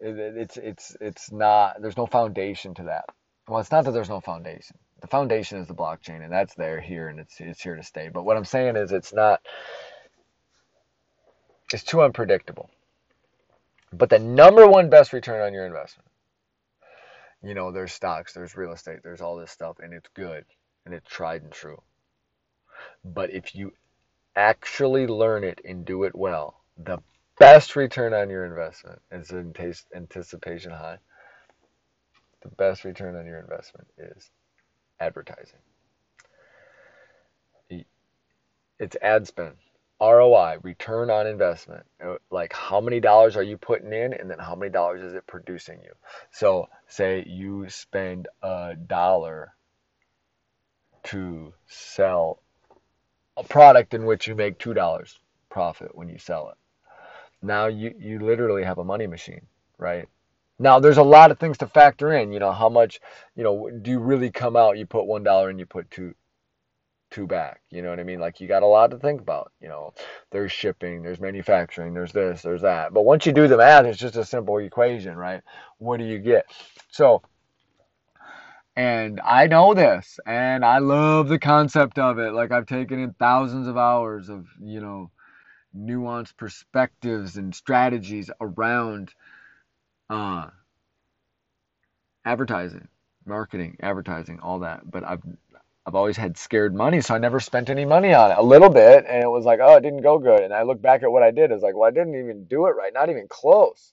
it's, 0.00 0.56
it's, 0.56 0.96
it's 1.00 1.32
not, 1.32 1.80
there's 1.80 1.96
no 1.96 2.06
foundation 2.06 2.74
to 2.74 2.84
that. 2.84 3.04
Well, 3.48 3.60
it's 3.60 3.72
not 3.72 3.84
that 3.84 3.92
there's 3.92 4.08
no 4.08 4.20
foundation 4.20 4.76
the 5.00 5.06
foundation 5.06 5.58
is 5.58 5.66
the 5.66 5.74
blockchain 5.74 6.22
and 6.22 6.32
that's 6.32 6.54
there 6.54 6.80
here 6.80 7.08
and 7.08 7.18
it's 7.20 7.40
it's 7.40 7.62
here 7.62 7.76
to 7.76 7.82
stay. 7.82 8.10
But 8.12 8.24
what 8.24 8.36
I'm 8.36 8.44
saying 8.44 8.76
is 8.76 8.92
it's 8.92 9.12
not 9.12 9.40
it's 11.72 11.84
too 11.84 12.02
unpredictable. 12.02 12.70
But 13.92 14.10
the 14.10 14.18
number 14.18 14.66
one 14.66 14.90
best 14.90 15.12
return 15.12 15.44
on 15.44 15.52
your 15.52 15.66
investment. 15.66 16.08
You 17.42 17.54
know, 17.54 17.72
there's 17.72 17.92
stocks, 17.92 18.34
there's 18.34 18.56
real 18.56 18.72
estate, 18.72 18.98
there's 19.02 19.20
all 19.20 19.36
this 19.36 19.50
stuff 19.50 19.78
and 19.80 19.94
it's 19.94 20.08
good 20.14 20.44
and 20.84 20.94
it's 20.94 21.08
tried 21.08 21.42
and 21.42 21.52
true. 21.52 21.80
But 23.04 23.30
if 23.30 23.54
you 23.54 23.72
actually 24.36 25.06
learn 25.06 25.44
it 25.44 25.60
and 25.64 25.84
do 25.84 26.04
it 26.04 26.14
well, 26.14 26.60
the 26.76 26.98
best 27.38 27.76
return 27.76 28.12
on 28.14 28.30
your 28.30 28.44
investment 28.44 29.00
is 29.10 29.32
anticipation 29.94 30.72
high. 30.72 30.98
The 32.42 32.48
best 32.48 32.84
return 32.84 33.16
on 33.16 33.26
your 33.26 33.38
investment 33.38 33.88
is 33.98 34.30
advertising. 34.98 35.60
It's 38.78 38.96
ad 39.02 39.26
spend, 39.26 39.56
ROI, 40.00 40.56
return 40.62 41.10
on 41.10 41.26
investment. 41.26 41.84
Uh, 42.02 42.16
like 42.30 42.54
how 42.54 42.80
many 42.80 42.98
dollars 42.98 43.36
are 43.36 43.42
you 43.42 43.58
putting 43.58 43.92
in 43.92 44.14
and 44.14 44.30
then 44.30 44.38
how 44.38 44.54
many 44.54 44.72
dollars 44.72 45.02
is 45.02 45.12
it 45.12 45.26
producing 45.26 45.80
you? 45.82 45.92
So 46.30 46.70
say 46.88 47.22
you 47.26 47.68
spend 47.68 48.28
a 48.42 48.74
dollar 48.74 49.52
to 51.04 51.52
sell 51.66 52.42
a 53.40 53.44
product 53.44 53.94
in 53.94 54.04
which 54.04 54.28
you 54.28 54.34
make 54.34 54.58
$2 54.58 55.18
profit 55.48 55.94
when 55.94 56.08
you 56.08 56.18
sell 56.18 56.50
it. 56.50 56.56
Now 57.42 57.66
you, 57.66 57.94
you 57.98 58.20
literally 58.20 58.62
have 58.62 58.78
a 58.78 58.84
money 58.84 59.06
machine, 59.06 59.46
right? 59.78 60.08
Now, 60.58 60.78
there's 60.78 60.98
a 60.98 61.02
lot 61.02 61.30
of 61.30 61.38
things 61.38 61.56
to 61.58 61.66
factor 61.66 62.12
in. 62.12 62.32
You 62.32 62.38
know, 62.38 62.52
how 62.52 62.68
much, 62.68 63.00
you 63.34 63.42
know, 63.42 63.70
do 63.70 63.90
you 63.90 63.98
really 63.98 64.30
come 64.30 64.56
out? 64.56 64.76
You 64.76 64.84
put 64.84 65.06
one 65.06 65.22
dollar 65.22 65.48
and 65.48 65.58
you 65.58 65.64
put 65.64 65.90
two, 65.90 66.14
two 67.10 67.26
back. 67.26 67.62
You 67.70 67.80
know 67.80 67.88
what 67.88 67.98
I 67.98 68.02
mean? 68.02 68.20
Like 68.20 68.42
you 68.42 68.46
got 68.46 68.62
a 68.62 68.66
lot 68.66 68.90
to 68.90 68.98
think 68.98 69.22
about. 69.22 69.52
You 69.62 69.68
know, 69.68 69.94
there's 70.30 70.52
shipping, 70.52 71.02
there's 71.02 71.18
manufacturing, 71.18 71.94
there's 71.94 72.12
this, 72.12 72.42
there's 72.42 72.60
that. 72.60 72.92
But 72.92 73.06
once 73.06 73.24
you 73.24 73.32
do 73.32 73.48
the 73.48 73.56
math, 73.56 73.86
it's 73.86 73.98
just 73.98 74.16
a 74.16 74.24
simple 74.24 74.58
equation, 74.58 75.16
right? 75.16 75.40
What 75.78 75.98
do 75.98 76.04
you 76.04 76.18
get? 76.18 76.44
So, 76.90 77.22
And 78.80 79.20
I 79.20 79.46
know 79.46 79.74
this, 79.74 80.18
and 80.24 80.64
I 80.64 80.78
love 80.78 81.28
the 81.28 81.38
concept 81.38 81.98
of 81.98 82.18
it. 82.18 82.32
Like 82.32 82.50
I've 82.50 82.64
taken 82.64 82.98
in 82.98 83.12
thousands 83.12 83.68
of 83.68 83.76
hours 83.76 84.30
of, 84.30 84.46
you 84.58 84.80
know, 84.80 85.10
nuanced 85.76 86.38
perspectives 86.38 87.36
and 87.36 87.54
strategies 87.54 88.30
around 88.40 89.12
uh, 90.08 90.46
advertising, 92.24 92.88
marketing, 93.26 93.76
advertising, 93.82 94.40
all 94.40 94.60
that. 94.60 94.90
But 94.90 95.04
I've 95.04 95.22
I've 95.86 95.94
always 95.94 96.16
had 96.16 96.38
scared 96.38 96.74
money, 96.74 97.02
so 97.02 97.14
I 97.14 97.18
never 97.18 97.38
spent 97.40 97.68
any 97.68 97.84
money 97.84 98.14
on 98.14 98.30
it. 98.30 98.38
A 98.38 98.42
little 98.42 98.70
bit, 98.70 99.04
and 99.06 99.22
it 99.22 99.30
was 99.30 99.44
like, 99.44 99.60
oh, 99.62 99.76
it 99.76 99.82
didn't 99.82 100.02
go 100.02 100.18
good. 100.18 100.40
And 100.42 100.54
I 100.54 100.62
look 100.62 100.80
back 100.80 101.02
at 101.02 101.12
what 101.12 101.22
I 101.22 101.32
did, 101.32 101.50
it's 101.52 101.62
like, 101.62 101.76
well, 101.76 101.88
I 101.88 101.92
didn't 101.92 102.16
even 102.18 102.46
do 102.46 102.66
it 102.68 102.70
right, 102.70 102.94
not 102.94 103.10
even 103.10 103.28
close. 103.28 103.92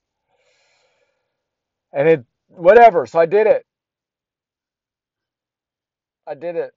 And 1.91 2.07
it, 2.07 2.25
whatever. 2.47 3.05
So 3.05 3.19
I 3.19 3.25
did 3.25 3.47
it. 3.47 3.65
I 6.27 6.33
did 6.33 6.57
it 6.57 6.73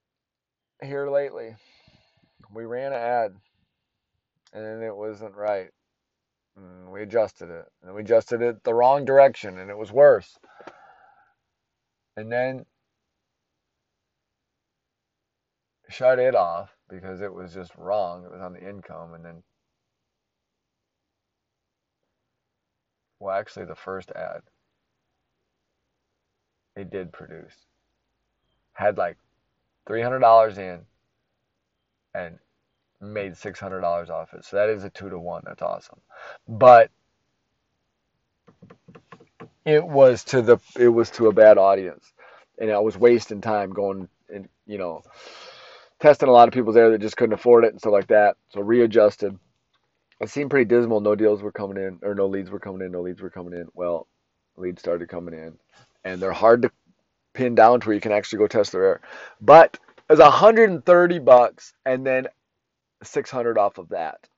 here 0.80 1.10
lately. 1.10 1.56
We 2.52 2.64
ran 2.64 2.92
an 2.92 2.98
ad, 2.98 3.34
and 4.52 4.82
it 4.82 4.94
wasn't 4.94 5.34
right. 5.34 5.70
And 6.56 6.90
we 6.92 7.02
adjusted 7.02 7.50
it, 7.50 7.66
and 7.82 7.94
we 7.94 8.02
adjusted 8.02 8.42
it 8.42 8.62
the 8.62 8.74
wrong 8.74 9.04
direction, 9.04 9.58
and 9.58 9.68
it 9.68 9.76
was 9.76 9.90
worse. 9.90 10.38
And 12.16 12.30
then 12.30 12.64
shut 15.88 16.20
it 16.20 16.36
off 16.36 16.70
because 16.88 17.20
it 17.20 17.32
was 17.32 17.52
just 17.52 17.74
wrong. 17.76 18.24
It 18.24 18.30
was 18.30 18.40
on 18.40 18.52
the 18.52 18.68
income, 18.68 19.14
and 19.14 19.24
then, 19.24 19.42
well, 23.18 23.36
actually, 23.36 23.66
the 23.66 23.74
first 23.74 24.12
ad 24.12 24.42
it 26.76 26.88
did 26.88 27.12
produce 27.12 27.66
had 28.74 28.96
like 28.96 29.16
three 29.90 30.02
hundred 30.02 30.20
dollars 30.20 30.56
in 30.56 30.78
and 32.14 32.38
made 33.00 33.36
six 33.36 33.58
hundred 33.58 33.80
dollars 33.80 34.08
off 34.08 34.32
it. 34.34 34.44
So 34.44 34.54
that 34.54 34.68
is 34.68 34.84
a 34.84 34.90
two 34.90 35.10
to 35.10 35.18
one. 35.18 35.42
That's 35.44 35.62
awesome, 35.62 35.98
but 36.46 36.92
it 39.64 39.84
was 39.84 40.22
to 40.26 40.42
the 40.42 40.58
it 40.78 40.86
was 40.86 41.10
to 41.12 41.26
a 41.26 41.32
bad 41.32 41.58
audience, 41.58 42.12
and 42.60 42.70
I 42.70 42.78
was 42.78 42.96
wasting 42.96 43.40
time 43.40 43.72
going 43.72 44.08
and 44.32 44.48
you 44.64 44.78
know 44.78 45.02
testing 45.98 46.28
a 46.28 46.32
lot 46.32 46.46
of 46.46 46.54
people 46.54 46.72
there 46.72 46.90
that 46.92 47.00
just 47.00 47.16
couldn't 47.16 47.32
afford 47.34 47.64
it 47.64 47.72
and 47.72 47.80
stuff 47.80 47.92
like 47.92 48.06
that. 48.06 48.36
So 48.50 48.60
readjusted. 48.60 49.36
It 50.20 50.30
seemed 50.30 50.50
pretty 50.50 50.66
dismal. 50.66 51.00
No 51.00 51.16
deals 51.16 51.42
were 51.42 51.50
coming 51.50 51.78
in, 51.78 51.98
or 52.02 52.14
no 52.14 52.28
leads 52.28 52.48
were 52.48 52.60
coming 52.60 52.82
in. 52.86 52.92
No 52.92 53.00
leads 53.00 53.20
were 53.20 53.30
coming 53.30 53.54
in. 53.54 53.66
Well, 53.74 54.06
leads 54.56 54.80
started 54.80 55.08
coming 55.08 55.34
in, 55.34 55.58
and 56.04 56.22
they're 56.22 56.30
hard 56.30 56.62
to 56.62 56.70
pin 57.34 57.54
down 57.54 57.80
to 57.80 57.88
where 57.88 57.94
you 57.94 58.00
can 58.00 58.12
actually 58.12 58.38
go 58.38 58.46
test 58.46 58.72
their 58.72 58.84
air. 58.84 59.00
But 59.40 59.78
it's 60.08 60.20
130 60.20 61.18
bucks, 61.20 61.72
and 61.86 62.06
then 62.06 62.26
600 63.02 63.58
off 63.58 63.78
of 63.78 63.90
that. 63.90 64.28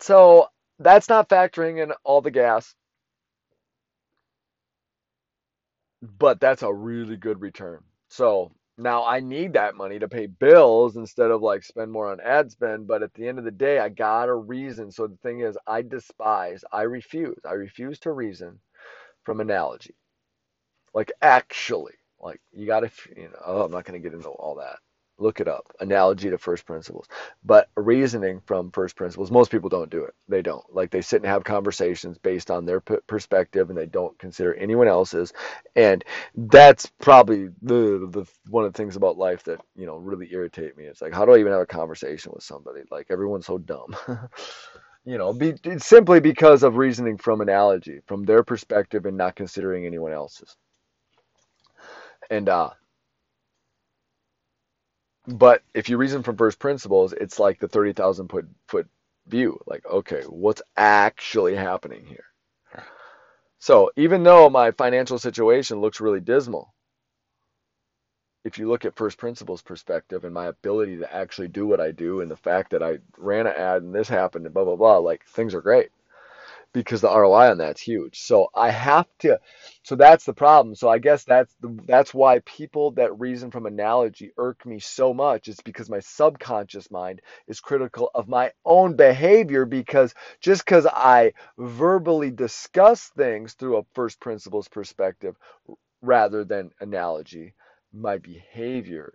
So 0.00 0.48
that's 0.78 1.08
not 1.08 1.28
factoring 1.28 1.82
in 1.82 1.92
all 2.04 2.20
the 2.20 2.30
gas, 2.30 2.74
but 6.02 6.40
that's 6.40 6.62
a 6.62 6.72
really 6.72 7.16
good 7.16 7.40
return. 7.40 7.82
So 8.08 8.52
now 8.78 9.04
I 9.04 9.20
need 9.20 9.52
that 9.54 9.76
money 9.76 9.98
to 9.98 10.08
pay 10.08 10.26
bills 10.26 10.96
instead 10.96 11.30
of 11.30 11.42
like 11.42 11.62
spend 11.62 11.92
more 11.92 12.10
on 12.10 12.20
ad 12.20 12.50
spend. 12.50 12.86
But 12.86 13.02
at 13.02 13.12
the 13.14 13.28
end 13.28 13.38
of 13.38 13.44
the 13.44 13.50
day, 13.50 13.78
I 13.78 13.90
got 13.90 14.28
a 14.28 14.34
reason. 14.34 14.90
So 14.90 15.06
the 15.06 15.18
thing 15.18 15.40
is, 15.40 15.58
I 15.66 15.82
despise, 15.82 16.64
I 16.72 16.82
refuse, 16.82 17.38
I 17.46 17.52
refuse 17.52 17.98
to 18.00 18.12
reason 18.12 18.60
from 19.24 19.40
analogy. 19.40 19.94
Like 20.94 21.12
actually, 21.22 21.94
like 22.20 22.40
you 22.52 22.66
got 22.66 22.80
to, 22.80 22.90
you 23.16 23.24
know, 23.24 23.38
oh, 23.44 23.62
I'm 23.62 23.70
not 23.72 23.84
going 23.84 24.00
to 24.00 24.08
get 24.08 24.14
into 24.14 24.28
all 24.28 24.56
that. 24.56 24.78
Look 25.18 25.40
it 25.40 25.48
up. 25.48 25.66
Analogy 25.80 26.30
to 26.30 26.38
first 26.38 26.64
principles. 26.64 27.06
But 27.44 27.68
reasoning 27.76 28.40
from 28.46 28.70
first 28.70 28.96
principles, 28.96 29.30
most 29.30 29.50
people 29.50 29.68
don't 29.68 29.90
do 29.90 30.02
it. 30.04 30.14
They 30.28 30.40
don't. 30.40 30.64
Like 30.74 30.90
they 30.90 31.02
sit 31.02 31.18
and 31.22 31.26
have 31.26 31.44
conversations 31.44 32.16
based 32.16 32.50
on 32.50 32.64
their 32.64 32.80
perspective 32.80 33.68
and 33.68 33.78
they 33.78 33.84
don't 33.86 34.18
consider 34.18 34.54
anyone 34.54 34.88
else's. 34.88 35.34
And 35.76 36.02
that's 36.34 36.86
probably 37.02 37.48
the, 37.60 38.08
the 38.10 38.26
one 38.48 38.64
of 38.64 38.72
the 38.72 38.76
things 38.78 38.96
about 38.96 39.18
life 39.18 39.44
that, 39.44 39.60
you 39.76 39.84
know, 39.84 39.96
really 39.96 40.28
irritate 40.32 40.76
me. 40.78 40.84
It's 40.84 41.02
like, 41.02 41.12
how 41.12 41.26
do 41.26 41.32
I 41.34 41.38
even 41.38 41.52
have 41.52 41.60
a 41.60 41.66
conversation 41.66 42.32
with 42.34 42.42
somebody? 42.42 42.80
Like 42.90 43.08
everyone's 43.10 43.46
so 43.46 43.58
dumb. 43.58 43.94
you 45.04 45.18
know, 45.18 45.34
be, 45.34 45.54
simply 45.78 46.20
because 46.20 46.62
of 46.62 46.76
reasoning 46.76 47.18
from 47.18 47.42
analogy, 47.42 48.00
from 48.06 48.24
their 48.24 48.42
perspective 48.42 49.06
and 49.06 49.18
not 49.18 49.36
considering 49.36 49.86
anyone 49.86 50.12
else's. 50.12 50.56
And 52.30 52.48
uh 52.48 52.70
but 55.26 55.62
if 55.74 55.88
you 55.88 55.96
reason 55.96 56.22
from 56.22 56.36
first 56.36 56.58
principles, 56.58 57.12
it's 57.12 57.38
like 57.38 57.60
the 57.60 57.68
30,000 57.68 58.28
foot, 58.28 58.48
foot 58.66 58.88
view. 59.26 59.60
Like, 59.66 59.84
okay, 59.86 60.22
what's 60.28 60.62
actually 60.76 61.54
happening 61.54 62.04
here? 62.06 62.24
So 63.58 63.90
even 63.96 64.22
though 64.22 64.48
my 64.48 64.70
financial 64.72 65.18
situation 65.18 65.80
looks 65.80 66.00
really 66.00 66.20
dismal, 66.20 66.72
if 68.44 68.58
you 68.58 68.68
look 68.68 68.86
at 68.86 68.96
first 68.96 69.18
principles 69.18 69.60
perspective 69.60 70.24
and 70.24 70.32
my 70.32 70.46
ability 70.46 70.96
to 70.96 71.14
actually 71.14 71.48
do 71.48 71.66
what 71.66 71.80
I 71.80 71.90
do 71.92 72.22
and 72.22 72.30
the 72.30 72.36
fact 72.36 72.70
that 72.70 72.82
I 72.82 72.98
ran 73.18 73.46
an 73.46 73.54
ad 73.54 73.82
and 73.82 73.94
this 73.94 74.08
happened 74.08 74.46
and 74.46 74.54
blah, 74.54 74.64
blah, 74.64 74.76
blah, 74.76 74.96
like 74.96 75.24
things 75.26 75.54
are 75.54 75.60
great 75.60 75.90
because 76.72 77.00
the 77.00 77.08
ROI 77.08 77.50
on 77.50 77.58
that's 77.58 77.80
huge. 77.80 78.20
So 78.20 78.48
I 78.54 78.70
have 78.70 79.06
to 79.20 79.38
so 79.82 79.96
that's 79.96 80.24
the 80.24 80.34
problem. 80.34 80.74
So 80.74 80.88
I 80.88 80.98
guess 80.98 81.24
that's 81.24 81.54
the, 81.60 81.76
that's 81.86 82.14
why 82.14 82.40
people 82.40 82.92
that 82.92 83.18
reason 83.18 83.50
from 83.50 83.66
analogy 83.66 84.32
irk 84.36 84.64
me 84.66 84.78
so 84.78 85.12
much. 85.14 85.48
It's 85.48 85.62
because 85.62 85.90
my 85.90 86.00
subconscious 86.00 86.90
mind 86.90 87.22
is 87.48 87.60
critical 87.60 88.10
of 88.14 88.28
my 88.28 88.52
own 88.64 88.94
behavior 88.94 89.64
because 89.64 90.14
just 90.40 90.64
because 90.64 90.86
I 90.86 91.32
verbally 91.58 92.30
discuss 92.30 93.08
things 93.08 93.54
through 93.54 93.78
a 93.78 93.84
first 93.94 94.20
principles 94.20 94.68
perspective 94.68 95.36
rather 96.02 96.44
than 96.44 96.70
analogy, 96.80 97.54
my 97.92 98.18
behavior 98.18 99.14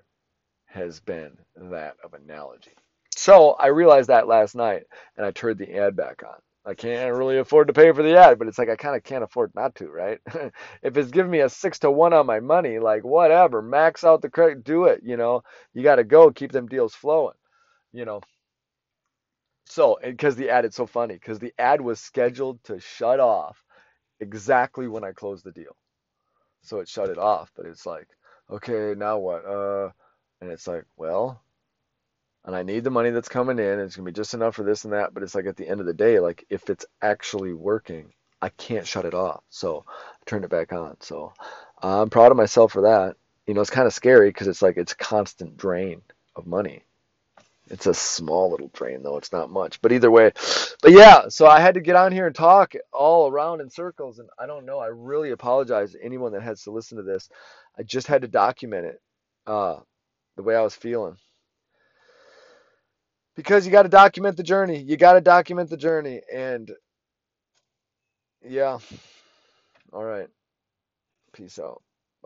has 0.65 1.00
been 1.00 1.38
that 1.56 1.96
of 2.04 2.13
analogy. 2.13 2.74
So 3.15 3.52
I 3.54 3.68
realized 3.68 4.10
that 4.10 4.28
last 4.28 4.56
night 4.56 4.84
and 5.15 5.26
I 5.26 5.32
turned 5.32 5.58
the 5.58 5.78
ad 5.78 5.96
back 5.96 6.22
on. 6.24 6.36
I 6.65 6.73
can't 6.73 7.15
really 7.15 7.38
afford 7.38 7.67
to 7.67 7.73
pay 7.73 7.91
for 7.91 8.04
the 8.04 8.17
ad, 8.17 8.39
but 8.39 8.47
it's 8.47 8.58
like 8.58 8.69
I 8.69 8.75
kind 8.75 8.95
of 8.95 9.04
can't 9.04 9.23
afford 9.23 9.54
not 9.56 9.75
to, 9.75 9.88
right? 9.88 10.19
if 10.84 10.97
it's 10.97 11.12
giving 11.12 11.32
me 11.32 11.41
a 11.41 11.49
six 11.49 11.80
to 11.80 11.91
one 11.91 12.13
on 12.13 12.25
my 12.25 12.39
money, 12.39 12.80
like 12.80 13.04
whatever, 13.04 13.62
max 13.62 14.04
out 14.04 14.21
the 14.21 14.30
credit, 14.30 14.63
do 14.63 14.86
it. 14.86 15.01
You 15.04 15.17
know, 15.17 15.43
you 15.73 15.84
got 15.84 15.97
to 15.97 16.04
go 16.04 16.32
keep 16.32 16.51
them 16.51 16.67
deals 16.67 16.95
flowing. 16.95 17.36
You 17.93 18.06
know, 18.06 18.21
so 19.67 19.99
because 20.04 20.36
the 20.36 20.49
ad, 20.49 20.65
it's 20.65 20.78
so 20.78 20.88
funny 20.88 21.15
because 21.15 21.39
the 21.39 21.54
ad 21.60 21.82
was 21.82 21.99
scheduled 21.99 22.63
to 22.65 22.80
shut 22.80 23.19
off 23.19 23.63
exactly 24.19 24.88
when 24.88 25.04
I 25.04 25.12
closed 25.13 25.45
the 25.45 25.51
deal, 25.54 25.75
so 26.63 26.80
it 26.80 26.89
shut 26.89 27.10
it 27.10 27.19
off. 27.19 27.51
But 27.56 27.67
it's 27.67 27.86
like, 27.86 28.08
okay, 28.51 28.95
now 28.97 29.19
what? 29.19 29.45
Uh, 29.45 29.91
and 30.41 30.51
it's 30.51 30.67
like, 30.67 30.86
well, 30.97 31.41
and 32.45 32.55
I 32.55 32.63
need 32.63 32.84
the 32.84 32.91
money 32.91 33.10
that's 33.10 33.27
coming 33.27 33.58
in. 33.58 33.79
It's 33.79 33.95
gonna 33.95 34.05
be 34.05 34.12
just 34.12 34.36
enough 34.36 34.55
for 34.55 34.63
this 34.63 34.84
and 34.86 34.93
that. 34.93 35.13
But 35.13 35.23
it's 35.23 35.36
like 35.36 35.47
at 35.47 35.58
the 35.58 35.67
end 35.67 35.79
of 35.79 35.88
the 35.88 35.93
day, 35.93 36.19
like 36.19 36.45
if 36.49 36.69
it's 36.69 36.86
actually 37.01 37.53
working, 37.53 38.13
I 38.41 38.49
can't 38.49 38.88
shut 38.88 39.05
it 39.05 39.15
off. 39.15 39.43
So 39.49 39.86
I 39.89 40.23
turned 40.25 40.45
it 40.45 40.51
back 40.51 40.71
on. 40.71 40.97
So 41.01 41.34
I'm 41.81 42.10
proud 42.10 42.31
of 42.31 42.38
myself 42.38 42.71
for 42.71 42.84
that. 42.84 43.17
You 43.47 43.55
know, 43.55 43.62
it's 43.62 43.69
kind 43.71 43.88
of 43.88 43.93
scary 43.93 44.29
because 44.29 44.47
it's 44.47 44.62
like 44.62 44.77
it's 44.77 44.93
constant 44.93 45.58
drain 45.58 46.01
of 46.36 46.45
money. 46.45 46.84
It's 47.67 47.88
a 47.88 47.95
small 47.95 48.51
little 48.51 48.69
drain 48.73 49.01
though. 49.01 49.17
It's 49.17 49.31
not 49.31 49.49
much. 49.49 49.81
But 49.81 49.91
either 49.91 50.12
way, 50.12 50.31
but 50.84 50.91
yeah. 50.91 51.29
So 51.29 51.47
I 51.47 51.60
had 51.60 51.73
to 51.73 51.81
get 51.81 51.95
on 51.95 52.12
here 52.12 52.27
and 52.27 52.36
talk 52.36 52.73
all 52.93 53.27
around 53.27 53.62
in 53.62 53.71
circles, 53.71 54.19
and 54.19 54.29
I 54.38 54.45
don't 54.45 54.67
know. 54.67 54.77
I 54.77 54.88
really 54.88 55.31
apologize 55.31 55.93
to 55.93 56.03
anyone 56.03 56.34
that 56.34 56.43
has 56.43 56.62
to 56.63 56.71
listen 56.71 56.97
to 56.97 57.03
this. 57.03 57.27
I 57.77 57.81
just 57.81 58.05
had 58.05 58.21
to 58.21 58.27
document 58.27 58.86
it, 58.86 59.01
uh, 59.47 59.79
the 60.36 60.43
way 60.43 60.55
I 60.55 60.62
was 60.62 60.75
feeling 60.75 61.17
because 63.36 63.65
you 63.65 63.71
got 63.71 63.84
to 63.84 63.89
document 63.89 64.38
the 64.38 64.43
journey. 64.43 64.80
You 64.82 64.98
got 64.98 65.13
to 65.13 65.21
document 65.21 65.69
the 65.69 65.78
journey. 65.78 66.21
And 66.34 66.71
yeah. 68.43 68.80
All 69.93 70.04
right. 70.04 70.30
Peace 71.34 71.60
out. 71.60 71.82